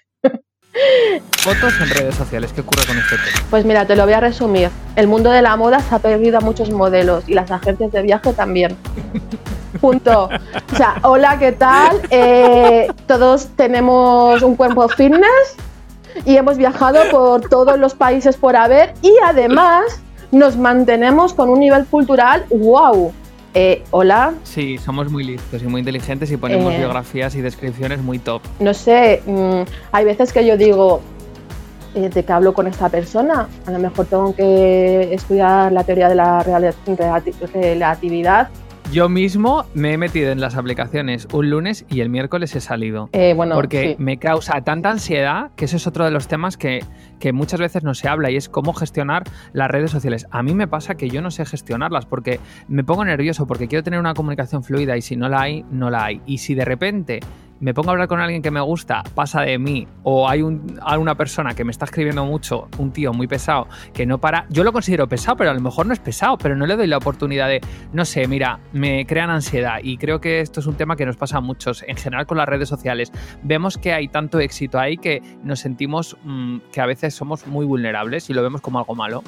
Fotos 1.38 1.72
en 1.80 1.90
redes 1.90 2.14
sociales, 2.16 2.52
¿qué 2.52 2.62
ocurre 2.62 2.84
con 2.86 2.98
este 2.98 3.16
tema? 3.16 3.46
Pues 3.50 3.64
mira, 3.64 3.86
te 3.86 3.94
lo 3.94 4.04
voy 4.04 4.14
a 4.14 4.20
resumir. 4.20 4.70
El 4.96 5.06
mundo 5.06 5.30
de 5.30 5.40
la 5.40 5.56
moda 5.56 5.78
se 5.78 5.94
ha 5.94 5.98
perdido 6.00 6.38
a 6.38 6.40
muchos 6.40 6.70
modelos 6.70 7.28
y 7.28 7.34
las 7.34 7.50
agencias 7.50 7.92
de 7.92 8.02
viaje 8.02 8.32
también. 8.32 8.76
Punto. 9.80 10.28
O 10.72 10.76
sea, 10.76 10.96
hola, 11.02 11.38
¿qué 11.38 11.52
tal? 11.52 12.00
Eh, 12.10 12.88
todos 13.06 13.48
tenemos 13.56 14.42
un 14.42 14.56
cuerpo 14.56 14.88
fitness 14.88 15.56
y 16.24 16.36
hemos 16.36 16.56
viajado 16.56 17.00
por 17.10 17.48
todos 17.48 17.78
los 17.78 17.94
países 17.94 18.36
por 18.36 18.56
haber 18.56 18.94
y 19.02 19.14
además 19.24 20.00
nos 20.32 20.56
mantenemos 20.56 21.34
con 21.34 21.50
un 21.50 21.60
nivel 21.60 21.84
cultural 21.86 22.46
wow. 22.50 23.12
Eh, 23.56 23.84
hola, 23.92 24.34
Sí, 24.42 24.78
somos 24.78 25.10
muy 25.12 25.22
listos 25.22 25.62
y 25.62 25.66
muy 25.66 25.78
inteligentes 25.80 26.28
y 26.32 26.36
ponemos 26.36 26.72
Eh. 26.74 26.78
biografías 26.78 27.36
y 27.36 27.40
descripciones 27.40 28.00
muy 28.02 28.18
top. 28.18 28.42
no 28.58 28.74
sé, 28.74 29.22
mm, 29.26 29.62
hay 29.92 30.04
veces 30.04 30.32
que 30.32 30.44
yo 30.44 30.56
digo, 30.56 31.00
eh, 31.94 32.08
¿de 32.08 32.24
qué 32.24 32.32
hablo 32.32 32.52
con 32.52 32.66
esta 32.66 32.88
persona? 32.88 33.46
A 33.66 33.70
lo 33.70 33.78
mejor 33.78 34.06
tengo 34.06 34.34
que 34.34 35.14
estudiar 35.14 35.70
la 35.70 35.84
teoría 35.84 36.08
de 36.08 36.16
la 36.16 36.42
relatividad. 37.54 38.48
Yo 38.94 39.08
mismo 39.08 39.66
me 39.74 39.92
he 39.92 39.98
metido 39.98 40.30
en 40.30 40.40
las 40.40 40.54
aplicaciones 40.54 41.26
un 41.32 41.50
lunes 41.50 41.84
y 41.90 42.00
el 42.00 42.10
miércoles 42.10 42.54
he 42.54 42.60
salido. 42.60 43.08
Eh, 43.10 43.34
bueno, 43.34 43.56
Porque 43.56 43.96
sí. 43.96 43.96
me 43.98 44.18
causa 44.18 44.60
tanta 44.60 44.88
ansiedad 44.88 45.50
que 45.56 45.64
ese 45.64 45.78
es 45.78 45.88
otro 45.88 46.04
de 46.04 46.12
los 46.12 46.28
temas 46.28 46.56
que, 46.56 46.78
que 47.18 47.32
muchas 47.32 47.58
veces 47.58 47.82
no 47.82 47.94
se 47.94 48.06
habla 48.06 48.30
y 48.30 48.36
es 48.36 48.48
cómo 48.48 48.72
gestionar 48.72 49.24
las 49.52 49.68
redes 49.68 49.90
sociales. 49.90 50.28
A 50.30 50.44
mí 50.44 50.54
me 50.54 50.68
pasa 50.68 50.94
que 50.94 51.10
yo 51.10 51.22
no 51.22 51.32
sé 51.32 51.44
gestionarlas 51.44 52.06
porque 52.06 52.38
me 52.68 52.84
pongo 52.84 53.04
nervioso 53.04 53.48
porque 53.48 53.66
quiero 53.66 53.82
tener 53.82 53.98
una 53.98 54.14
comunicación 54.14 54.62
fluida 54.62 54.96
y 54.96 55.02
si 55.02 55.16
no 55.16 55.28
la 55.28 55.40
hay, 55.40 55.64
no 55.72 55.90
la 55.90 56.04
hay. 56.04 56.20
Y 56.24 56.38
si 56.38 56.54
de 56.54 56.64
repente 56.64 57.18
me 57.60 57.74
pongo 57.74 57.90
a 57.90 57.92
hablar 57.92 58.08
con 58.08 58.20
alguien 58.20 58.42
que 58.42 58.50
me 58.50 58.60
gusta, 58.60 59.02
pasa 59.14 59.42
de 59.42 59.58
mí, 59.58 59.86
o 60.02 60.28
hay 60.28 60.42
un, 60.42 60.78
hay 60.82 60.98
una 60.98 61.14
persona 61.14 61.54
que 61.54 61.64
me 61.64 61.70
está 61.70 61.84
escribiendo 61.84 62.24
mucho, 62.24 62.68
un 62.78 62.92
tío 62.92 63.12
muy 63.12 63.26
pesado, 63.26 63.68
que 63.92 64.06
no 64.06 64.18
para, 64.18 64.46
yo 64.50 64.64
lo 64.64 64.72
considero 64.72 65.08
pesado, 65.08 65.36
pero 65.36 65.50
a 65.50 65.54
lo 65.54 65.60
mejor 65.60 65.86
no 65.86 65.92
es 65.92 66.00
pesado, 66.00 66.36
pero 66.38 66.56
no 66.56 66.66
le 66.66 66.76
doy 66.76 66.86
la 66.86 66.98
oportunidad 66.98 67.48
de, 67.48 67.60
no 67.92 68.04
sé, 68.04 68.26
mira, 68.26 68.58
me 68.72 69.06
crean 69.06 69.30
ansiedad 69.30 69.78
y 69.82 69.96
creo 69.96 70.20
que 70.20 70.40
esto 70.40 70.60
es 70.60 70.66
un 70.66 70.74
tema 70.74 70.96
que 70.96 71.06
nos 71.06 71.16
pasa 71.16 71.38
a 71.38 71.40
muchos, 71.40 71.84
en 71.86 71.96
general 71.96 72.26
con 72.26 72.38
las 72.38 72.48
redes 72.48 72.68
sociales. 72.68 73.12
Vemos 73.42 73.78
que 73.78 73.92
hay 73.92 74.08
tanto 74.08 74.40
éxito 74.40 74.78
ahí 74.78 74.96
que 74.96 75.22
nos 75.42 75.60
sentimos 75.60 76.16
mm, 76.24 76.58
que 76.72 76.80
a 76.80 76.86
veces 76.86 77.14
somos 77.14 77.46
muy 77.46 77.66
vulnerables 77.66 78.28
y 78.30 78.34
lo 78.34 78.42
vemos 78.42 78.60
como 78.60 78.78
algo 78.78 78.94
malo. 78.94 79.22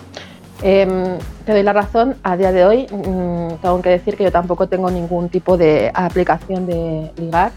Em, 0.62 1.18
te 1.44 1.52
doy 1.52 1.62
la 1.62 1.72
razón, 1.72 2.16
a 2.22 2.36
día 2.36 2.50
de 2.50 2.64
hoy 2.64 2.86
mm, 2.90 3.56
tengo 3.60 3.82
que 3.82 3.90
decir 3.90 4.16
que 4.16 4.24
yo 4.24 4.32
tampoco 4.32 4.68
tengo 4.68 4.90
ningún 4.90 5.28
tipo 5.28 5.56
de 5.56 5.90
aplicación 5.94 6.66
de 6.66 7.12
ligar. 7.16 7.52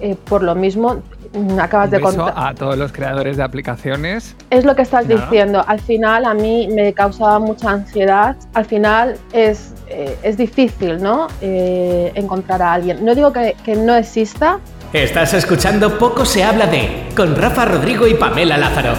Eh, 0.00 0.16
por 0.28 0.42
lo 0.42 0.54
mismo, 0.54 1.02
mm, 1.32 1.58
acabas 1.58 1.86
Un 1.88 1.90
de 1.92 2.00
contar. 2.00 2.32
a 2.36 2.54
todos 2.54 2.76
los 2.78 2.92
creadores 2.92 3.36
de 3.36 3.42
aplicaciones. 3.42 4.36
Es 4.50 4.64
lo 4.64 4.76
que 4.76 4.82
estás 4.82 5.06
Nada. 5.06 5.22
diciendo. 5.22 5.64
Al 5.66 5.80
final 5.80 6.24
a 6.24 6.34
mí 6.34 6.68
me 6.72 6.92
causa 6.92 7.38
mucha 7.38 7.70
ansiedad. 7.70 8.36
Al 8.54 8.64
final 8.64 9.16
es, 9.32 9.74
eh, 9.88 10.16
es 10.22 10.36
difícil, 10.36 11.02
¿no? 11.02 11.26
Eh, 11.40 12.12
encontrar 12.14 12.62
a 12.62 12.72
alguien. 12.74 13.04
No 13.04 13.14
digo 13.14 13.32
que, 13.32 13.56
que 13.64 13.74
no 13.74 13.94
exista. 13.96 14.60
Estás 14.92 15.34
escuchando 15.34 15.98
Poco 15.98 16.24
se 16.24 16.42
habla 16.44 16.66
de 16.66 17.08
con 17.14 17.36
Rafa 17.36 17.66
Rodrigo 17.66 18.06
y 18.06 18.14
Pamela 18.14 18.56
Lázaro. 18.56 18.92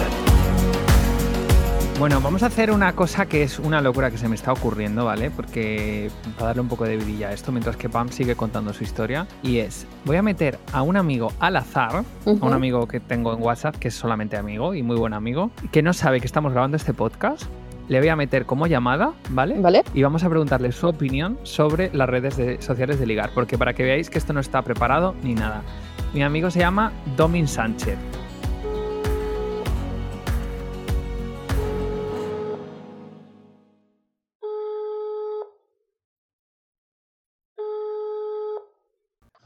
Bueno, 2.00 2.18
vamos 2.22 2.42
a 2.42 2.46
hacer 2.46 2.70
una 2.70 2.94
cosa 2.94 3.26
que 3.26 3.42
es 3.42 3.58
una 3.58 3.82
locura 3.82 4.10
que 4.10 4.16
se 4.16 4.26
me 4.26 4.34
está 4.34 4.54
ocurriendo, 4.54 5.04
¿vale? 5.04 5.30
Porque 5.30 6.10
para 6.36 6.46
darle 6.46 6.62
un 6.62 6.68
poco 6.68 6.86
de 6.86 6.96
vidilla 6.96 7.28
a 7.28 7.32
esto, 7.34 7.52
mientras 7.52 7.76
que 7.76 7.90
Pam 7.90 8.08
sigue 8.08 8.36
contando 8.36 8.72
su 8.72 8.82
historia, 8.84 9.26
y 9.42 9.58
es, 9.58 9.86
voy 10.06 10.16
a 10.16 10.22
meter 10.22 10.58
a 10.72 10.80
un 10.80 10.96
amigo 10.96 11.30
al 11.40 11.56
azar, 11.56 11.96
a 11.96 12.30
un 12.46 12.52
amigo 12.54 12.88
que 12.88 13.00
tengo 13.00 13.34
en 13.34 13.42
WhatsApp, 13.42 13.76
que 13.76 13.88
es 13.88 13.94
solamente 13.94 14.38
amigo 14.38 14.74
y 14.74 14.82
muy 14.82 14.96
buen 14.96 15.12
amigo, 15.12 15.50
que 15.72 15.82
no 15.82 15.92
sabe 15.92 16.20
que 16.20 16.26
estamos 16.26 16.52
grabando 16.52 16.78
este 16.78 16.94
podcast, 16.94 17.42
le 17.88 17.98
voy 18.00 18.08
a 18.08 18.16
meter 18.16 18.46
como 18.46 18.66
llamada, 18.66 19.12
¿vale? 19.28 19.60
¿Vale? 19.60 19.84
Y 19.92 20.02
vamos 20.02 20.24
a 20.24 20.30
preguntarle 20.30 20.72
su 20.72 20.88
opinión 20.88 21.38
sobre 21.42 21.90
las 21.92 22.08
redes 22.08 22.34
de- 22.38 22.62
sociales 22.62 22.98
de 22.98 23.04
ligar, 23.04 23.30
porque 23.34 23.58
para 23.58 23.74
que 23.74 23.82
veáis 23.82 24.08
que 24.08 24.16
esto 24.16 24.32
no 24.32 24.40
está 24.40 24.62
preparado 24.62 25.14
ni 25.22 25.34
nada. 25.34 25.60
Mi 26.14 26.22
amigo 26.22 26.50
se 26.50 26.60
llama 26.60 26.92
Domin 27.18 27.46
Sánchez. 27.46 27.98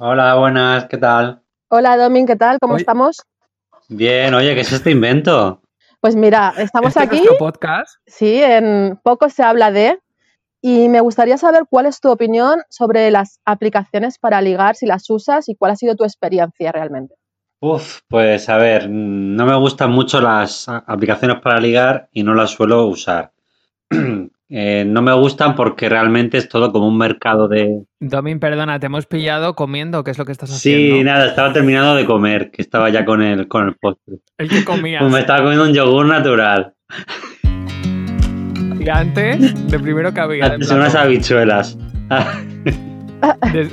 Hola, 0.06 0.34
buenas, 0.34 0.84
¿qué 0.84 0.98
tal? 0.98 1.40
Hola 1.70 1.96
Domin, 1.96 2.26
¿qué 2.26 2.36
tal? 2.36 2.58
¿Cómo 2.60 2.76
estamos? 2.76 3.22
Bien, 3.88 4.34
oye, 4.34 4.54
¿qué 4.54 4.60
es 4.60 4.70
este 4.70 4.90
invento? 4.90 5.62
Pues 6.02 6.14
mira, 6.14 6.52
estamos 6.58 6.94
Este 6.94 7.04
es 7.04 7.22
aquí, 7.22 7.28
podcast. 7.38 7.96
sí, 8.06 8.42
en 8.42 9.00
poco 9.02 9.30
se 9.30 9.42
habla 9.42 9.70
de, 9.70 9.98
y 10.60 10.90
me 10.90 11.00
gustaría 11.00 11.38
saber 11.38 11.62
cuál 11.70 11.86
es 11.86 12.02
tu 12.02 12.10
opinión 12.10 12.60
sobre 12.68 13.10
las 13.10 13.40
aplicaciones 13.46 14.18
para 14.18 14.42
ligar, 14.42 14.76
si 14.76 14.84
las 14.84 15.08
usas 15.08 15.48
y 15.48 15.54
cuál 15.56 15.72
ha 15.72 15.76
sido 15.76 15.96
tu 15.96 16.04
experiencia 16.04 16.70
realmente. 16.70 17.14
Uf, 17.60 18.00
pues 18.06 18.50
a 18.50 18.58
ver, 18.58 18.90
no 18.90 19.46
me 19.46 19.56
gustan 19.56 19.90
mucho 19.90 20.20
las 20.20 20.68
aplicaciones 20.68 21.40
para 21.40 21.58
ligar 21.60 22.10
y 22.12 22.24
no 22.24 22.34
las 22.34 22.50
suelo 22.50 22.88
usar. 22.88 23.32
Eh, 24.50 24.84
no 24.86 25.00
me 25.02 25.12
gustan 25.14 25.54
porque 25.56 25.88
realmente 25.88 26.36
es 26.36 26.48
todo 26.48 26.70
como 26.70 26.86
un 26.86 26.98
mercado 26.98 27.48
de... 27.48 27.82
Domin, 27.98 28.38
perdona, 28.38 28.78
te 28.78 28.86
hemos 28.86 29.06
pillado 29.06 29.54
comiendo, 29.54 30.04
¿qué 30.04 30.10
es 30.10 30.18
lo 30.18 30.26
que 30.26 30.32
estás 30.32 30.50
Sí, 30.50 30.74
haciendo? 30.90 31.10
nada, 31.10 31.26
estaba 31.28 31.52
terminando 31.52 31.94
de 31.94 32.04
comer, 32.04 32.50
que 32.50 32.60
estaba 32.62 32.90
ya 32.90 33.04
con 33.06 33.22
el, 33.22 33.48
con 33.48 33.66
el 33.68 33.74
postre. 33.76 34.16
El 34.38 34.48
que 34.50 34.64
comías. 34.64 35.00
Pues 35.02 35.12
me 35.12 35.20
estaba 35.20 35.40
comiendo 35.40 35.64
un 35.64 35.72
yogur 35.72 36.06
natural, 36.06 36.74
Y 38.78 38.88
antes, 38.90 39.70
de 39.70 39.78
primero 39.78 40.12
que 40.12 40.20
había. 40.20 40.46
antes 40.46 40.70
unas 40.70 40.94
habichuelas. 40.94 41.78
des- 43.52 43.72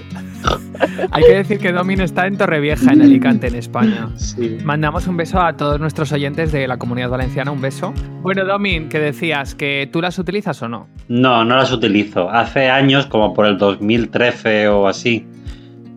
Hay 1.12 1.24
que 1.24 1.34
decir 1.36 1.60
que 1.60 1.72
Domin 1.72 2.02
está 2.02 2.26
en 2.28 2.38
Torrevieja, 2.38 2.92
en 2.94 3.02
Alicante, 3.02 3.48
en 3.48 3.56
España. 3.56 4.10
Sí. 4.16 4.58
Mandamos 4.64 5.08
un 5.08 5.18
beso 5.18 5.40
a 5.42 5.56
todos 5.56 5.80
nuestros 5.80 6.12
oyentes 6.12 6.52
de 6.52 6.68
la 6.68 6.78
comunidad 6.78 7.10
valenciana, 7.10 7.52
un 7.52 7.62
beso. 7.62 7.94
Bueno, 8.22 8.46
Domin, 8.46 8.90
que 8.90 9.00
decías 9.00 9.56
que 9.56 9.90
tú 9.92 10.02
las 10.02 10.18
utilizas 10.20 10.62
o 10.62 10.70
no. 10.70 10.88
No, 11.08 11.44
no 11.46 11.56
las 11.58 11.72
utilizo. 11.72 12.30
Hace 12.30 12.70
años, 12.70 13.06
como 13.08 13.34
por 13.34 13.46
el 13.46 13.58
2013 13.58 14.68
o 14.70 14.88
así, 14.88 15.26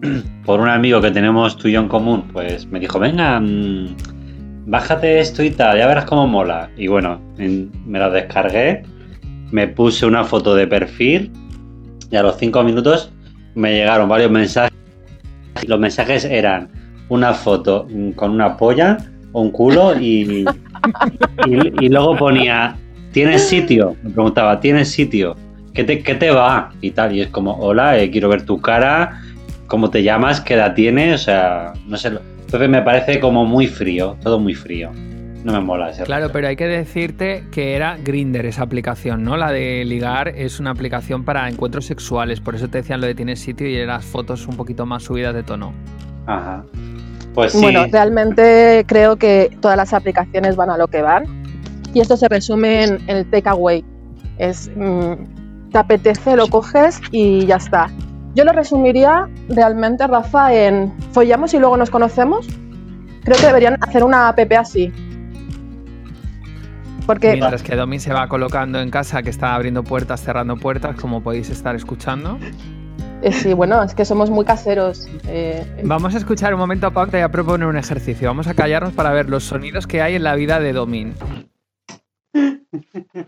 por 0.45 0.61
un 0.61 0.69
amigo 0.69 1.01
que 1.01 1.11
tenemos 1.11 1.57
tú 1.57 1.69
y 1.69 1.73
yo 1.73 1.81
en 1.81 1.89
común, 1.89 2.25
pues 2.33 2.67
me 2.67 2.81
dijo, 2.81 2.99
venga, 2.99 3.41
mm, 3.41 3.97
bájate 4.67 5.21
esto 5.21 5.43
y 5.43 5.51
tal, 5.51 5.79
ya 5.79 5.87
verás 5.87 6.05
cómo 6.05 6.27
mola. 6.27 6.71
Y 6.77 6.87
bueno, 6.89 7.21
en- 7.39 7.71
me 7.87 7.99
lo 7.99 8.11
descargué, 8.11 8.83
me 9.51 9.69
puse 9.69 10.05
una 10.07 10.25
foto 10.25 10.55
de 10.55 10.67
perfil 10.67 11.31
y 12.11 12.17
a 12.17 12.23
los 12.23 12.37
cinco 12.39 12.63
minutos 12.63 13.13
me 13.55 13.73
llegaron 13.73 14.09
varios 14.09 14.31
mensajes. 14.31 14.73
Los 15.67 15.79
mensajes 15.79 16.25
eran 16.25 16.69
una 17.09 17.33
foto 17.33 17.87
con 18.17 18.31
una 18.33 18.57
polla, 18.57 18.99
un 19.33 19.51
culo 19.51 19.99
y, 19.99 20.45
y, 21.47 21.89
luego 21.89 22.17
ponía, 22.17 22.77
¿tienes 23.13 23.49
sitio? 23.49 23.97
Me 24.03 24.11
preguntaba, 24.11 24.61
¿tienes 24.61 24.91
sitio? 24.91 25.37
¿Qué 25.73 25.85
te, 25.85 26.03
qué 26.03 26.15
te 26.15 26.31
va? 26.31 26.71
Y 26.81 26.91
tal, 26.91 27.15
y 27.15 27.21
es 27.21 27.29
como, 27.29 27.57
hola, 27.59 27.99
eh, 27.99 28.11
quiero 28.11 28.29
ver 28.29 28.45
tu 28.45 28.61
cara, 28.61 29.21
cómo 29.67 29.91
te 29.91 30.03
llamas, 30.03 30.41
qué 30.41 30.55
edad 30.55 30.75
tienes, 30.75 31.23
o 31.23 31.25
sea, 31.25 31.73
no 31.87 31.97
sé. 31.97 32.13
Entonces 32.45 32.69
me 32.69 32.83
parece 32.83 33.19
como 33.19 33.45
muy 33.45 33.67
frío, 33.67 34.17
todo 34.23 34.39
muy 34.39 34.55
frío. 34.55 34.91
No 35.45 35.53
me 35.53 35.61
mola 35.61 35.91
ese 35.91 36.05
Claro, 36.05 36.31
pero 36.33 36.49
hay 36.49 36.57
que 36.57 36.67
decirte 36.67 37.45
que 37.53 37.77
era 37.77 37.99
Grinder 38.03 38.47
esa 38.47 38.63
aplicación, 38.63 39.23
¿no? 39.23 39.37
La 39.37 39.53
de 39.53 39.85
ligar 39.85 40.29
es 40.29 40.59
una 40.59 40.71
aplicación 40.71 41.25
para 41.25 41.49
encuentros 41.49 41.85
sexuales, 41.85 42.41
por 42.41 42.55
eso 42.55 42.69
te 42.69 42.79
decían 42.79 43.01
lo 43.01 43.07
de 43.07 43.15
tienes 43.15 43.41
sitio 43.41 43.69
y 43.69 43.77
eran 43.77 43.97
las 43.97 44.07
fotos 44.07 44.47
un 44.47 44.57
poquito 44.57 44.87
más 44.87 45.03
subidas 45.03 45.35
de 45.35 45.43
tono. 45.43 45.75
Ajá. 46.27 46.65
Pues 47.35 47.53
sí. 47.53 47.61
Bueno, 47.61 47.85
realmente 47.91 48.85
creo 48.87 49.17
que 49.17 49.51
todas 49.61 49.77
las 49.77 49.93
aplicaciones 49.93 50.57
van 50.57 50.71
a 50.71 50.79
lo 50.79 50.89
que 50.89 51.03
van 51.03 51.25
y 51.93 52.01
esto 52.01 52.17
se 52.17 52.29
resume 52.29 52.85
en 52.85 53.01
el 53.09 53.29
takeaway. 53.29 53.85
Es, 54.39 54.71
mm, 54.75 55.71
te 55.71 55.79
apetece, 55.79 56.37
lo 56.37 56.49
coges 56.49 57.01
y 57.11 57.45
ya 57.45 57.57
está. 57.57 57.91
Yo 58.35 58.45
lo 58.45 58.53
resumiría 58.53 59.29
realmente, 59.49 60.07
Rafa, 60.07 60.55
en 60.55 60.93
follamos 61.13 61.55
y 61.55 61.59
luego 61.59 61.77
nos 61.77 61.91
conocemos. 61.91 62.49
Creo 63.25 63.37
que 63.37 63.47
deberían 63.47 63.77
hacer 63.81 64.03
una 64.03 64.29
app 64.29 64.41
así. 64.59 64.93
Porque 67.07 67.33
Mientras 67.33 67.63
que 67.63 67.77
Domin 67.77 68.01
se 68.01 68.13
va 68.13 68.29
colocando 68.29 68.81
en 68.81 68.91
casa, 68.91 69.23
que 69.23 69.31
está 69.31 69.55
abriendo 69.55 69.85
puertas, 69.85 70.23
cerrando 70.23 70.57
puertas, 70.57 70.97
como 70.99 71.23
podéis 71.23 71.51
estar 71.51 71.75
escuchando. 71.77 72.39
eh, 73.23 73.33
sí, 73.33 73.53
bueno, 73.53 73.83
es 73.83 73.95
que 73.95 74.05
somos 74.05 74.31
muy 74.31 74.45
caseros. 74.45 75.07
eh, 75.29 75.81
Vamos 75.85 76.15
a 76.15 76.19
escuchar 76.19 76.55
un 76.55 76.61
momento 76.61 76.87
a 76.87 76.91
Pau, 76.91 77.07
te 77.07 77.19
voy 77.19 77.25
a 77.25 77.29
proponer 77.31 77.69
un 77.69 77.77
ejercicio. 77.77 78.29
Vamos 78.29 78.47
a 78.47 78.55
callarnos 78.55 78.95
para 78.95 79.11
ver 79.13 79.29
los 79.29 79.45
sonidos 79.45 79.87
que 79.87 80.01
hay 80.01 80.15
en 80.15 80.23
la 80.23 80.35
vida 80.35 80.61
de 80.61 80.73
Domin. 80.73 81.15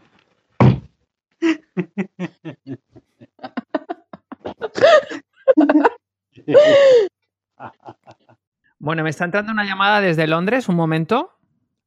Bueno, 8.79 9.03
me 9.03 9.11
está 9.11 9.25
entrando 9.25 9.53
una 9.53 9.65
llamada 9.65 10.01
desde 10.01 10.27
Londres, 10.27 10.69
un 10.69 10.77
momento. 10.77 11.31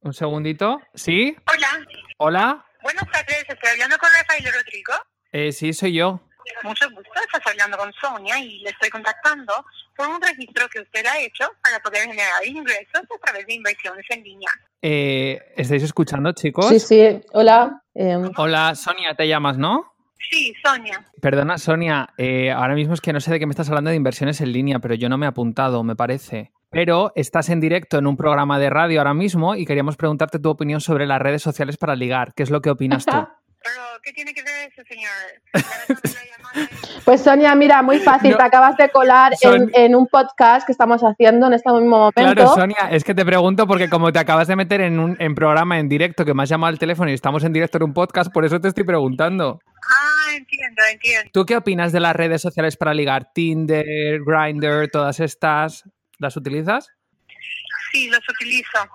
Un 0.01 0.13
segundito. 0.13 0.79
¿Sí? 0.93 1.35
Hola, 1.53 1.85
¿Hola? 2.17 2.65
buenas 2.81 3.05
tardes, 3.11 3.45
estoy 3.47 3.69
hablando 3.71 3.97
con 3.97 4.09
Rafael 4.17 4.43
Rodrigo. 4.45 4.93
Eh, 5.31 5.51
sí, 5.51 5.73
soy 5.73 5.93
yo. 5.93 6.21
Mucho 6.63 6.89
gusto, 6.89 7.11
estás 7.21 7.41
hablando 7.45 7.77
con 7.77 7.91
Sonia 7.93 8.39
y 8.39 8.59
le 8.61 8.69
estoy 8.71 8.89
contactando 8.89 9.53
por 9.95 10.07
un 10.07 10.19
registro 10.21 10.67
que 10.69 10.79
usted 10.81 11.05
ha 11.05 11.19
hecho 11.19 11.47
para 11.61 11.79
poder 11.79 12.07
generar 12.07 12.45
ingresos 12.45 13.03
a 13.03 13.25
través 13.25 13.45
de 13.45 13.53
inversiones 13.53 14.05
en 14.09 14.23
línea. 14.23 14.49
Eh, 14.81 15.39
¿Estáis 15.57 15.83
escuchando, 15.83 16.31
chicos? 16.31 16.67
sí, 16.69 16.79
sí, 16.79 17.21
hola. 17.33 17.83
eh, 17.93 18.17
Hola, 18.37 18.73
Sonia, 18.75 19.13
te 19.15 19.27
llamas, 19.27 19.57
¿no? 19.57 19.93
Sí, 20.31 20.53
Sonia. 20.63 21.05
Perdona, 21.21 21.57
Sonia, 21.57 22.09
eh, 22.17 22.51
ahora 22.51 22.73
mismo 22.73 22.93
es 22.93 23.01
que 23.01 23.13
no 23.13 23.19
sé 23.19 23.31
de 23.31 23.39
qué 23.39 23.45
me 23.45 23.51
estás 23.51 23.69
hablando 23.69 23.89
de 23.91 23.95
inversiones 23.97 24.41
en 24.41 24.51
línea, 24.51 24.79
pero 24.79 24.95
yo 24.95 25.07
no 25.09 25.17
me 25.17 25.25
he 25.25 25.29
apuntado, 25.29 25.83
me 25.83 25.95
parece. 25.95 26.51
Pero 26.71 27.11
estás 27.15 27.49
en 27.49 27.59
directo 27.59 27.97
en 27.97 28.05
un 28.07 28.15
programa 28.15 28.59
de 28.59 28.69
radio 28.69 28.99
ahora 28.99 29.13
mismo 29.13 29.55
y 29.55 29.65
queríamos 29.65 29.97
preguntarte 29.97 30.37
tu 30.39 30.49
opinión 30.49 30.81
sobre 30.81 31.07
las 31.07 31.19
redes 31.19 31.41
sociales 31.41 31.77
para 31.77 31.95
ligar. 31.95 32.33
¿Qué 32.35 32.43
es 32.43 32.49
lo 32.51 32.61
que 32.61 32.69
opinas 32.69 33.05
tú? 33.05 33.11
Pero, 33.61 33.81
¿qué 34.03 34.13
tiene 34.13 34.33
que 34.33 34.41
ver 34.43 34.69
eso, 34.71 34.81
señor? 34.87 35.09
Pues 37.05 37.21
Sonia, 37.21 37.53
mira, 37.55 37.81
muy 37.81 37.99
fácil, 37.99 38.31
No. 38.31 38.37
te 38.37 38.43
acabas 38.43 38.75
de 38.77 38.89
colar 38.89 39.33
en, 39.33 39.37
Son- 39.39 39.71
en 39.73 39.95
un 39.95 40.07
podcast 40.07 40.65
que 40.65 40.71
estamos 40.71 41.01
haciendo 41.01 41.47
en 41.47 41.53
este 41.53 41.71
mismo 41.71 41.97
momento. 41.97 42.13
Claro, 42.15 42.47
Sonia, 42.55 42.89
es 42.91 43.03
que 43.03 43.13
te 43.15 43.25
pregunto 43.25 43.65
porque 43.67 43.89
como 43.89 44.11
te 44.11 44.19
acabas 44.19 44.47
de 44.47 44.55
meter 44.55 44.81
en 44.81 44.99
un 44.99 45.15
en 45.19 45.33
programa 45.35 45.79
en 45.79 45.89
directo 45.89 46.25
que 46.25 46.33
me 46.33 46.43
has 46.43 46.49
llamado 46.49 46.69
al 46.69 46.79
teléfono 46.79 47.09
y 47.09 47.13
estamos 47.13 47.43
en 47.43 47.53
directo 47.53 47.77
en 47.77 47.83
un 47.83 47.93
podcast, 47.93 48.31
por 48.31 48.45
eso 48.45 48.59
te 48.59 48.67
estoy 48.67 48.83
preguntando. 48.83 49.59
Ah, 49.91 50.35
entiendo, 50.35 50.81
entiendo. 50.91 51.29
¿Tú 51.33 51.45
qué 51.45 51.57
opinas 51.57 51.91
de 51.91 51.99
las 51.99 52.15
redes 52.15 52.41
sociales 52.41 52.77
para 52.77 52.93
ligar? 52.93 53.31
Tinder, 53.33 54.19
Grindr, 54.25 54.89
todas 54.91 55.19
estas, 55.19 55.83
¿las 56.19 56.37
utilizas? 56.37 56.89
Sí, 57.91 58.09
los 58.09 58.21
utilizo. 58.29 58.87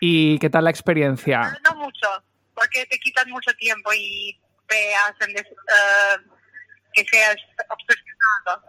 ¿Y 0.00 0.38
qué 0.38 0.50
tal 0.50 0.64
la 0.64 0.70
experiencia? 0.70 1.58
No 1.64 1.74
mucho, 1.76 2.08
porque 2.54 2.86
te 2.86 2.98
quitan 2.98 3.28
mucho 3.30 3.52
tiempo 3.54 3.90
y 3.94 4.38
te 4.68 4.94
hacen 4.94 5.34
des- 5.34 5.44
eh, 5.46 6.16
que 6.92 7.04
seas 7.10 7.36
obsesionado. 7.68 8.64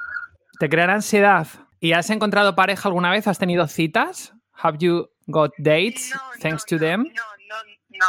¿Te 0.59 0.69
crean 0.69 0.89
ansiedad? 0.89 1.47
¿Y 1.79 1.93
has 1.93 2.09
encontrado 2.09 2.55
pareja 2.55 2.87
alguna 2.87 3.11
vez? 3.11 3.27
¿Has 3.27 3.37
tenido 3.37 3.67
citas? 3.67 4.33
¿Have 4.53 4.77
you 4.79 5.09
got 5.27 5.51
dates 5.59 6.11
No, 6.15 6.21
thanks 6.41 6.63
no, 6.71 6.77
to 6.77 6.79
them? 6.83 7.03
No, 7.03 7.23
no, 7.49 7.55
no. 7.89 8.05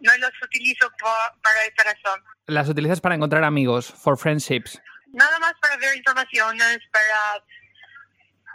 No 0.00 0.16
los 0.18 0.32
utilizo 0.42 0.88
por- 0.98 1.40
para 1.42 1.64
esta 1.68 1.84
razón. 1.84 2.20
Las 2.46 2.68
utilizas 2.68 3.00
para 3.00 3.14
encontrar 3.14 3.44
amigos, 3.44 3.92
for 3.92 4.18
friendships. 4.18 4.80
Nada 5.12 5.38
más 5.38 5.52
para 5.60 5.76
ver 5.76 5.96
informaciones, 5.96 6.78
para... 6.92 7.44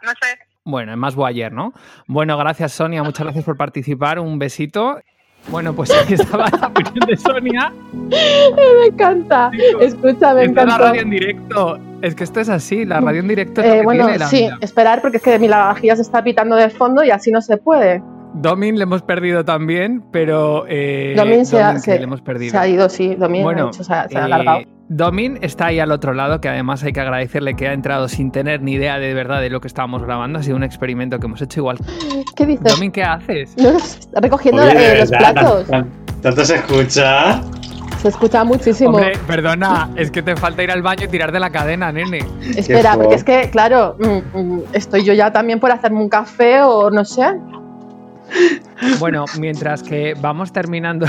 No 0.03 0.11
sé. 0.11 0.39
Bueno, 0.65 0.91
es 0.91 0.97
más 0.97 1.15
ayer, 1.25 1.51
¿no? 1.51 1.73
Bueno, 2.07 2.37
gracias 2.37 2.73
Sonia, 2.73 3.01
muchas 3.03 3.23
gracias 3.25 3.43
por 3.45 3.57
participar, 3.57 4.19
un 4.19 4.37
besito. 4.39 4.99
Bueno, 5.49 5.73
pues 5.73 5.89
aquí 5.95 6.15
estaba 6.15 6.45
la 6.49 6.67
opinión 6.67 7.07
de 7.07 7.15
Sonia. 7.17 7.73
Me 7.93 8.85
encanta. 8.87 9.49
Escucha, 9.79 10.33
me 10.33 10.43
es 10.43 10.53
la 10.53 10.77
radio 10.77 11.01
en 11.01 11.09
directo. 11.09 11.79
Es 12.01 12.13
que 12.13 12.23
esto 12.25 12.39
es 12.41 12.49
así, 12.49 12.85
la 12.85 12.99
radio 12.99 13.21
en 13.21 13.27
directo 13.29 13.61
es 13.61 13.67
Eh, 13.67 13.69
lo 13.69 13.75
que 13.79 13.83
bueno, 13.85 14.03
tiene 14.05 14.19
la 14.19 14.27
sí, 14.27 14.37
vida. 14.43 14.57
esperar 14.61 15.01
porque 15.01 15.17
es 15.17 15.23
que 15.23 15.39
mi 15.39 15.47
lavavajillas 15.47 15.99
está 15.99 16.23
pitando 16.23 16.55
de 16.55 16.69
fondo 16.69 17.03
y 17.03 17.09
así 17.11 17.31
no 17.31 17.41
se 17.41 17.57
puede. 17.57 18.01
Domin 18.33 18.77
le 18.77 18.83
hemos 18.83 19.01
perdido 19.01 19.43
también, 19.43 20.03
pero. 20.11 20.65
Eh, 20.67 21.13
Domin 21.17 21.45
se 21.45 21.61
ha, 21.61 21.67
Domin, 21.67 21.81
se- 21.81 21.97
le 21.97 22.03
hemos 22.03 22.21
perdido. 22.21 22.51
se 22.51 22.57
ha 22.57 22.67
ido, 22.67 22.89
sí. 22.89 23.15
Domin 23.15 23.43
Bueno, 23.43 23.63
de 23.65 23.69
hecho, 23.69 23.83
se 23.83 23.93
ha, 23.93 24.07
se 24.07 24.17
ha 24.17 24.21
eh, 24.21 24.23
alargado. 24.25 24.59
Domin 24.89 25.37
está 25.41 25.67
ahí 25.67 25.79
al 25.79 25.91
otro 25.91 26.13
lado, 26.15 26.41
que 26.41 26.49
además 26.49 26.83
hay 26.83 26.91
que 26.93 26.99
agradecerle 26.99 27.55
que 27.55 27.67
ha 27.67 27.73
entrado 27.73 28.07
sin 28.07 28.31
tener 28.31 28.63
ni 28.63 28.73
idea 28.73 28.97
de 28.97 29.13
verdad 29.13 29.39
de 29.39 29.51
lo 29.51 29.61
que 29.61 29.67
estábamos 29.67 30.01
grabando. 30.01 30.39
Ha 30.39 30.43
sido 30.43 30.57
un 30.57 30.63
experimento 30.63 31.19
que 31.19 31.27
hemos 31.27 31.41
hecho 31.43 31.59
igual. 31.59 31.77
¿Qué 32.35 32.47
dices? 32.47 32.63
Domin, 32.73 32.91
¿qué 32.91 33.03
haces? 33.03 33.55
No, 33.55 33.69
está 33.77 34.19
recogiendo 34.19 34.63
Oye, 34.63 34.93
eh, 34.93 34.99
los 35.01 35.09
platos. 35.11 35.67
tan- 35.67 35.89
¿Tanto 36.23 36.43
se 36.43 36.55
escucha? 36.55 37.39
Se 38.01 38.07
escucha 38.07 38.43
muchísimo. 38.43 38.89
Hombre, 38.97 39.13
perdona, 39.27 39.91
es 39.95 40.09
que 40.09 40.23
te 40.23 40.35
falta 40.35 40.63
ir 40.63 40.71
al 40.71 40.81
baño 40.81 41.05
y 41.05 41.07
tirar 41.07 41.31
de 41.31 41.39
la 41.39 41.51
cadena, 41.51 41.91
nene. 41.91 42.25
Espera, 42.57 42.95
porque 42.95 43.15
es 43.15 43.23
que, 43.23 43.49
claro, 43.51 43.95
mm, 43.99 44.37
mm, 44.39 44.61
estoy 44.73 45.03
yo 45.05 45.13
ya 45.13 45.31
también 45.31 45.59
por 45.59 45.71
hacerme 45.71 45.99
un 46.01 46.09
café 46.09 46.63
o 46.63 46.89
no 46.89 47.05
sé. 47.05 47.25
Bueno, 48.99 49.25
mientras 49.39 49.83
que 49.83 50.15
vamos 50.19 50.51
terminando. 50.51 51.05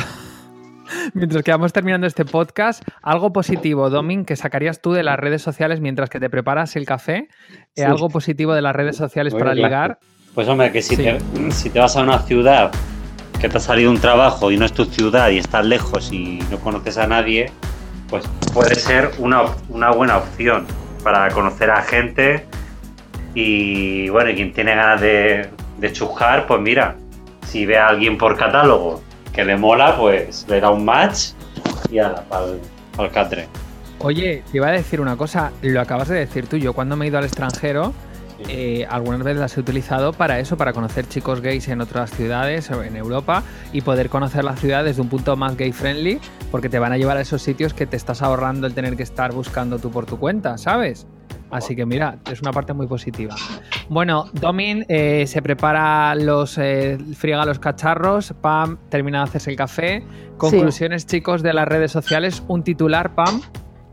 Mientras 1.14 1.42
que 1.42 1.50
vamos 1.50 1.73
terminando 1.73 2.06
este 2.06 2.25
podcast, 2.25 2.82
algo 3.02 3.32
positivo, 3.32 3.90
Domin, 3.90 4.25
que 4.25 4.37
sacarías 4.37 4.80
tú 4.80 4.92
de 4.92 5.02
las 5.02 5.18
redes 5.18 5.42
sociales 5.42 5.80
mientras 5.80 6.11
que 6.11 6.20
te 6.20 6.30
preparas 6.30 6.76
el 6.76 6.87
café. 6.87 7.16
eh, 7.16 7.28
Sí. 7.76 7.82
algo 7.82 8.09
positivo 8.09 8.52
de 8.54 8.62
las 8.62 8.75
redes 8.75 8.97
sociales 8.97 9.32
para 9.32 9.52
claro. 9.52 9.54
ligar. 9.66 9.99
Pues 10.35 10.47
hombre, 10.49 10.70
que 10.73 10.82
si, 10.82 10.97
Sí. 10.97 11.02
te, 11.04 11.18
si 11.52 11.70
te 11.70 11.78
vas 11.80 11.97
a 11.97 12.02
una 12.02 12.18
ciudad 12.20 12.70
que 13.40 13.49
te 13.49 13.56
ha 13.56 13.61
salido 13.61 13.90
un 13.90 13.99
trabajo 14.00 14.50
y 14.50 14.56
no 14.59 14.64
es 14.66 14.73
tu 14.73 14.85
ciudad 14.85 15.30
y 15.30 15.38
estás 15.38 15.64
lejos 15.64 16.12
y 16.12 16.40
no 16.50 16.59
conoces 16.59 16.99
a 16.99 17.06
nadie, 17.06 17.50
pues 18.09 18.25
puede 18.52 18.75
ser 18.75 19.11
una, 19.18 19.42
una 19.68 19.90
buena 19.92 20.18
opción 20.18 20.66
para 21.02 21.28
conocer 21.30 21.70
a 21.70 21.80
gente 21.82 22.44
y 23.35 24.09
bueno, 24.11 24.30
quien 24.35 24.52
tiene 24.52 24.75
ganas 24.75 25.00
de, 25.00 25.49
de 25.78 25.92
chuscar, 25.92 26.47
pues 26.47 26.61
mira, 26.61 26.97
si 27.47 27.64
ve 27.66 27.78
a 27.78 27.88
alguien 27.88 28.18
por 28.18 28.37
catálogo 28.37 29.02
que 29.32 29.44
le 29.44 29.56
mola, 29.56 29.96
pues 29.96 30.46
le 30.49 30.60
da 30.60 30.70
un 30.70 30.84
match 30.84 31.30
y 31.90 31.99
ala, 31.99 32.25
para 32.28 32.46
el 33.06 33.10
catre. 33.12 33.49
Oye, 33.99 34.42
te 34.50 34.56
iba 34.56 34.68
a 34.68 34.72
decir 34.72 35.00
una 35.00 35.16
cosa, 35.16 35.52
lo 35.62 35.80
acabas 35.80 36.08
de 36.08 36.18
decir 36.18 36.46
tú, 36.46 36.56
yo 36.56 36.72
cuando 36.72 36.96
me 36.96 37.04
he 37.04 37.08
ido 37.08 37.18
al 37.18 37.25
extranjero, 37.25 37.92
eh, 38.49 38.87
algunas 38.88 39.22
veces 39.22 39.40
las 39.40 39.56
he 39.56 39.60
utilizado 39.60 40.12
para 40.12 40.38
eso, 40.38 40.56
para 40.56 40.72
conocer 40.72 41.06
chicos 41.06 41.40
gays 41.42 41.68
en 41.68 41.80
otras 41.80 42.10
ciudades 42.10 42.70
o 42.70 42.82
en 42.82 42.96
Europa 42.96 43.42
y 43.72 43.82
poder 43.82 44.08
conocer 44.08 44.44
la 44.44 44.56
ciudad 44.56 44.84
desde 44.84 45.02
un 45.02 45.08
punto 45.08 45.37
más 45.37 45.56
gay 45.56 45.72
friendly, 45.72 46.18
porque 46.50 46.68
te 46.68 46.78
van 46.78 46.92
a 46.92 46.96
llevar 46.96 47.18
a 47.18 47.20
esos 47.20 47.42
sitios 47.42 47.75
que 47.75 47.87
te 47.87 47.96
estás 47.96 48.22
ahorrando 48.22 48.66
el 48.66 48.75
tener 48.75 48.96
que 48.96 49.02
estar 49.02 49.32
buscando 49.32 49.78
tú 49.78 49.90
por 49.90 50.06
tu 50.06 50.18
cuenta, 50.18 50.56
¿sabes? 50.56 51.06
Así 51.50 51.75
que 51.75 51.85
mira, 51.85 52.16
es 52.30 52.40
una 52.42 52.52
parte 52.52 52.73
muy 52.73 52.87
positiva. 52.87 53.35
Bueno, 53.88 54.26
Domin 54.35 54.85
eh, 54.88 55.25
se 55.26 55.42
prepara 55.42 56.14
los, 56.14 56.57
eh, 56.59 56.97
friega 57.16 57.45
los 57.45 57.59
cacharros, 57.59 58.33
Pam 58.40 58.78
termina 58.88 59.19
de 59.19 59.25
hacerse 59.25 59.50
el 59.50 59.57
café. 59.57 60.04
Conclusiones, 60.37 61.07
chicos, 61.07 61.42
de 61.42 61.52
las 61.52 61.66
redes 61.66 61.90
sociales, 61.90 62.42
un 62.49 62.62
titular, 62.62 63.14
Pam. 63.14 63.40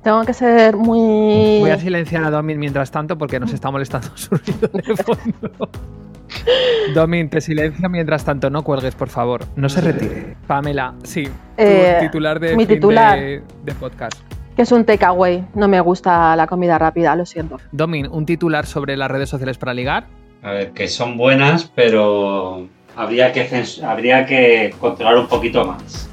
Tengo 0.03 0.23
que 0.23 0.33
ser 0.33 0.77
muy. 0.77 1.59
Voy 1.59 1.71
a 1.71 1.79
silenciar 1.79 2.23
a 2.23 2.29
Domin 2.29 2.59
mientras 2.59 2.91
tanto 2.91 3.17
porque 3.17 3.39
nos 3.39 3.51
está 3.51 3.71
molestando 3.71 4.09
su 4.15 4.35
ruido 4.35 4.69
de 4.73 4.95
fondo. 4.95 5.69
Domin, 6.93 7.29
te 7.29 7.41
silencio 7.41 7.89
mientras 7.89 8.23
tanto, 8.23 8.49
no 8.49 8.63
cuelgues, 8.63 8.95
por 8.95 9.09
favor. 9.09 9.45
No 9.55 9.67
se 9.67 9.81
retire. 9.81 10.37
Pamela, 10.45 10.93
sí. 11.03 11.23
tu 11.23 11.31
Eh, 11.57 11.97
titular 12.01 12.39
de, 12.39 12.55
mi 12.55 12.65
fin 12.65 12.75
titular. 12.75 13.19
de, 13.19 13.41
de 13.65 13.73
podcast. 13.73 14.13
Que 14.57 14.63
es 14.63 14.71
un 14.73 14.83
takeaway. 14.83 15.45
No 15.55 15.69
me 15.69 15.79
gusta 15.79 16.35
la 16.35 16.47
comida 16.47 16.77
rápida, 16.77 17.15
lo 17.15 17.25
siento. 17.25 17.57
Domin, 17.71 18.07
un 18.07 18.25
titular 18.25 18.65
sobre 18.65 18.97
las 18.97 19.09
redes 19.09 19.29
sociales 19.29 19.57
para 19.57 19.73
ligar. 19.73 20.07
A 20.43 20.51
ver, 20.51 20.71
que 20.71 20.89
son 20.89 21.15
buenas, 21.15 21.71
pero 21.73 22.67
habría 22.95 23.31
que, 23.31 23.63
habría 23.85 24.25
que 24.25 24.75
controlar 24.79 25.17
un 25.17 25.27
poquito 25.27 25.63
más 25.63 26.09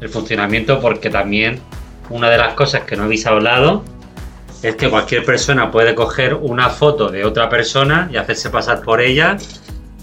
el 0.00 0.08
funcionamiento 0.08 0.80
porque 0.80 1.10
también 1.10 1.60
una 2.08 2.30
de 2.30 2.38
las 2.38 2.54
cosas 2.54 2.82
que 2.82 2.96
no 2.96 3.04
habéis 3.04 3.26
hablado 3.26 3.84
es 4.62 4.76
que 4.76 4.90
cualquier 4.90 5.24
persona 5.24 5.70
puede 5.70 5.94
coger 5.94 6.34
una 6.34 6.68
foto 6.68 7.10
de 7.10 7.24
otra 7.24 7.48
persona 7.48 8.08
y 8.12 8.16
hacerse 8.16 8.50
pasar 8.50 8.82
por 8.82 9.00
ella 9.00 9.36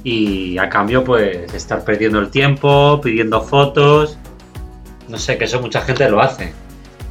y 0.03 0.57
a 0.57 0.69
cambio 0.69 1.03
pues 1.03 1.53
estar 1.53 1.83
perdiendo 1.83 2.19
el 2.19 2.29
tiempo, 2.29 2.99
pidiendo 3.03 3.41
fotos. 3.41 4.17
No 5.07 5.17
sé, 5.17 5.37
que 5.37 5.45
eso 5.45 5.61
mucha 5.61 5.81
gente 5.81 6.09
lo 6.09 6.21
hace, 6.21 6.53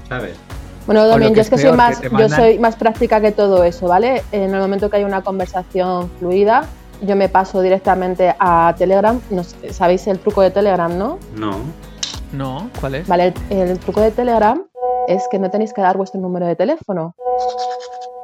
¿sabes? 0.09 0.45
Bueno, 0.87 1.05
Domin, 1.07 1.35
yo 1.35 1.40
es 1.42 1.51
que 1.51 1.57
soy 1.57 1.64
peor, 1.64 1.77
más, 1.77 1.99
que 2.01 2.09
yo 2.11 2.29
soy 2.29 2.59
más 2.59 2.77
práctica 2.77 3.20
que 3.20 3.33
todo 3.33 3.64
eso, 3.64 3.88
¿vale? 3.88 4.22
En 4.33 4.55
el 4.55 4.61
momento 4.61 4.88
que 4.88 4.99
hay 4.99 5.05
una 5.05 5.22
conversación 5.22 6.09
fluida, 6.18 6.64
yo 7.03 7.16
me 7.16 7.29
paso 7.29 7.61
directamente 7.61 8.35
a 8.38 8.75
Telegram. 8.79 9.20
No 9.31 9.42
sé, 9.44 9.72
¿Sabéis 9.72 10.07
el 10.07 10.18
truco 10.20 10.42
de 10.42 10.51
Telegram, 10.51 10.96
no? 10.96 11.18
No. 11.35 11.57
No, 12.33 12.70
¿cuál 12.81 12.96
es? 12.96 13.09
Vale, 13.09 13.35
el, 13.51 13.59
el 13.70 13.79
truco 13.79 14.01
de 14.01 14.11
Telegram 14.11 14.62
es 15.09 15.27
que 15.31 15.38
no 15.38 15.51
tenéis 15.51 15.72
que 15.72 15.81
dar 15.81 15.96
vuestro 15.96 16.20
número 16.20 16.46
de 16.46 16.57
teléfono. 16.57 17.14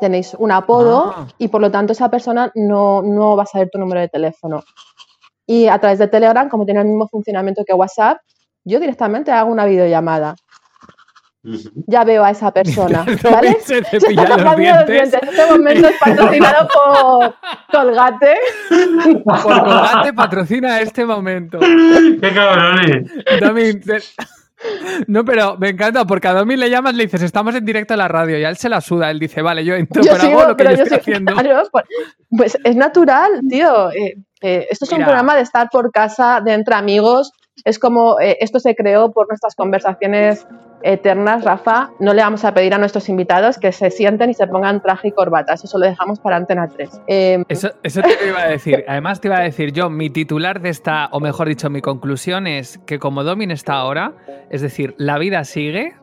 Tenéis 0.01 0.35
un 0.39 0.51
apodo 0.51 1.15
Ah. 1.17 1.27
y 1.39 1.49
por 1.49 1.61
lo 1.61 1.71
tanto 1.71 1.93
esa 1.93 2.09
persona 2.11 2.51
no, 2.55 3.03
no 3.03 3.37
va 3.37 3.45
a 3.45 3.47
saber 3.47 3.69
tu 3.71 3.79
número 3.79 4.01
de 4.01 4.09
teléfono. 4.09 4.63
Y 5.47 5.67
a 5.69 5.79
través 5.79 5.99
de 5.99 6.09
Telegram, 6.09 6.49
como 6.49 6.65
tiene 6.65 6.81
el 6.81 6.87
mismo 6.87 7.09
funcionamiento 7.09 7.65
que 7.65 7.73
WhatsApp, 7.75 8.19
yo 8.65 8.81
directamente 8.81 9.31
hago 9.33 9.51
una 9.51 9.65
videollamada. 9.65 10.35
Ya 11.87 12.05
veo 12.05 12.25
a 12.25 12.31
esa 12.31 12.53
persona, 12.53 13.05
¿vale? 13.25 13.57
se 13.65 13.83
Se 13.85 13.99
cepilla 14.01 14.23
está 14.23 14.37
los 14.45 14.57
dientes. 14.57 14.87
dientes. 15.11 15.21
Este 15.23 15.47
momento 15.53 15.89
es 15.89 15.97
patrocinado 15.99 16.69
por 16.69 17.35
Colgate. 17.73 18.35
Por 19.25 19.43
Colgate 19.43 20.13
patrocina 20.13 20.81
este 20.81 21.05
momento. 21.05 21.59
¡Qué 21.59 22.33
cabrones! 22.33 23.11
Domin, 23.41 23.81
te- 23.81 23.99
No, 25.09 25.25
pero 25.25 25.57
me 25.59 25.71
encanta 25.71 26.05
porque 26.05 26.29
a 26.29 26.35
Domin 26.35 26.61
le 26.61 26.71
llamas, 26.71 26.95
le 26.95 27.05
dices, 27.05 27.23
estamos 27.23 27.55
en 27.57 27.65
directo 27.65 27.95
en 27.95 27.99
la 27.99 28.09
radio 28.09 28.39
y 28.39 28.45
a 28.45 28.49
él 28.49 28.57
se 28.57 28.69
la 28.69 28.81
suda. 28.81 29.11
Él 29.11 29.19
dice, 29.19 29.43
vale, 29.43 29.65
yo 29.65 29.75
entro, 29.75 30.01
Yo 30.03 30.13
pero 30.13 30.23
sigo, 30.25 30.39
hago 30.41 30.51
lo 30.51 30.57
que 30.57 30.63
pero 30.65 30.71
yo 30.71 30.77
yo 30.77 30.83
estoy 30.85 30.99
sigo- 30.99 31.01
haciendo. 31.01 31.33
claro, 31.35 31.63
pues, 31.73 31.85
pues 32.31 32.59
es 32.63 32.77
natural, 32.77 33.41
tío. 33.49 33.91
Eh, 33.91 34.17
eh, 34.43 34.67
esto 34.71 34.85
es 34.85 34.93
un 34.93 34.99
Mira. 34.99 35.07
programa 35.09 35.37
de 35.37 35.43
estar 35.43 35.69
por 35.71 35.91
casa, 35.93 36.41
de 36.45 36.53
entre 36.55 36.75
amigos. 36.75 37.33
Es 37.65 37.79
como 37.79 38.19
eh, 38.21 38.39
esto 38.41 38.61
se 38.61 38.75
creó 38.75 39.13
por 39.13 39.29
nuestras 39.29 39.55
conversaciones 39.55 40.47
eternas, 40.83 41.45
Rafa. 41.45 41.91
No 42.01 42.13
le 42.15 42.23
vamos 42.23 42.45
a 42.45 42.55
pedir 42.55 42.75
a 42.75 42.79
nuestros 42.79 43.09
invitados 43.09 43.59
que 43.59 43.73
se 43.73 43.91
sienten 43.91 44.31
y 44.31 44.35
se 44.35 44.47
pongan 44.47 44.83
traje 44.83 45.09
y 45.09 45.13
corbata. 45.13 45.55
Eso 45.55 45.79
lo 45.79 45.87
dejamos 45.87 46.19
para 46.19 46.37
Antena 46.37 46.67
3. 46.67 47.03
Eh, 47.07 47.45
Eso, 47.49 47.71
eso 47.83 48.01
te 48.03 48.27
iba 48.27 48.41
a 48.41 48.49
decir. 48.49 48.85
Además, 48.89 49.21
te 49.21 49.29
iba 49.29 49.37
a 49.37 49.43
decir 49.43 49.73
yo, 49.73 49.91
mi 49.91 50.11
titular 50.11 50.61
de 50.61 50.71
esta, 50.71 51.09
o 51.13 51.21
mejor 51.21 51.49
dicho, 51.49 51.71
mi 51.71 51.83
conclusión 51.83 52.47
es 52.47 52.79
que 52.87 52.99
como 52.99 53.23
Domin 53.23 53.51
está 53.51 53.75
ahora, 53.75 54.13
es 54.51 54.61
decir, 54.61 54.95
la 54.99 55.19
vida 55.19 55.45
sigue, 55.45 55.95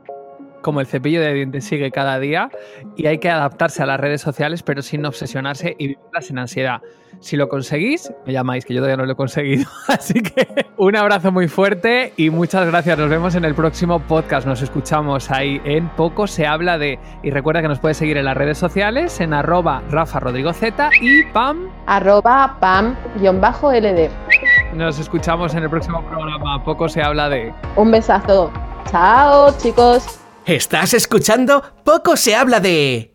como 0.61 0.81
el 0.81 0.87
cepillo 0.87 1.21
de 1.21 1.33
dientes 1.33 1.65
sigue 1.65 1.91
cada 1.91 2.19
día, 2.19 2.49
y 2.95 3.07
hay 3.07 3.17
que 3.17 3.29
adaptarse 3.29 3.83
a 3.83 3.85
las 3.85 3.99
redes 3.99 4.21
sociales, 4.21 4.63
pero 4.63 4.81
sin 4.81 5.05
obsesionarse 5.05 5.75
y 5.77 5.87
vivirlas 5.87 6.25
sin 6.25 6.37
ansiedad. 6.37 6.81
Si 7.21 7.35
lo 7.35 7.49
conseguís, 7.49 8.11
me 8.25 8.31
llamáis, 8.31 8.65
que 8.65 8.73
yo 8.73 8.79
todavía 8.79 8.95
no 8.97 9.05
lo 9.05 9.11
he 9.11 9.15
conseguido. 9.15 9.69
Así 9.87 10.13
que 10.21 10.47
un 10.77 10.95
abrazo 10.95 11.31
muy 11.31 11.47
fuerte 11.47 12.13
y 12.15 12.29
muchas 12.29 12.65
gracias. 12.65 12.97
Nos 12.97 13.09
vemos 13.09 13.35
en 13.35 13.43
el 13.45 13.53
próximo 13.55 13.99
podcast. 13.99 14.47
Nos 14.47 14.61
escuchamos 14.61 15.29
ahí 15.29 15.61
en 15.65 15.89
Poco 15.89 16.27
se 16.27 16.47
habla 16.47 16.77
de. 16.77 16.97
Y 17.21 17.31
recuerda 17.31 17.61
que 17.61 17.67
nos 17.67 17.79
puedes 17.79 17.97
seguir 17.97 18.17
en 18.17 18.25
las 18.25 18.37
redes 18.37 18.57
sociales, 18.57 19.19
en 19.19 19.33
arroba 19.33 19.83
Rafa 19.89 20.19
Rodrigo 20.19 20.53
Z 20.53 20.89
y 21.01 21.25
Pam. 21.25 21.69
arroba 21.87 22.57
pam-ld. 22.59 24.09
Nos 24.73 24.99
escuchamos 24.99 25.53
en 25.55 25.63
el 25.63 25.69
próximo 25.69 26.01
programa. 26.03 26.63
Poco 26.63 26.87
se 26.87 27.01
habla 27.01 27.27
de. 27.29 27.53
Un 27.75 27.91
besazo. 27.91 28.51
Chao, 28.89 29.55
chicos. 29.57 30.19
Estás 30.45 30.93
escuchando 30.95 31.61
Poco 31.83 32.15
se 32.15 32.35
habla 32.35 32.59
de... 32.59 33.11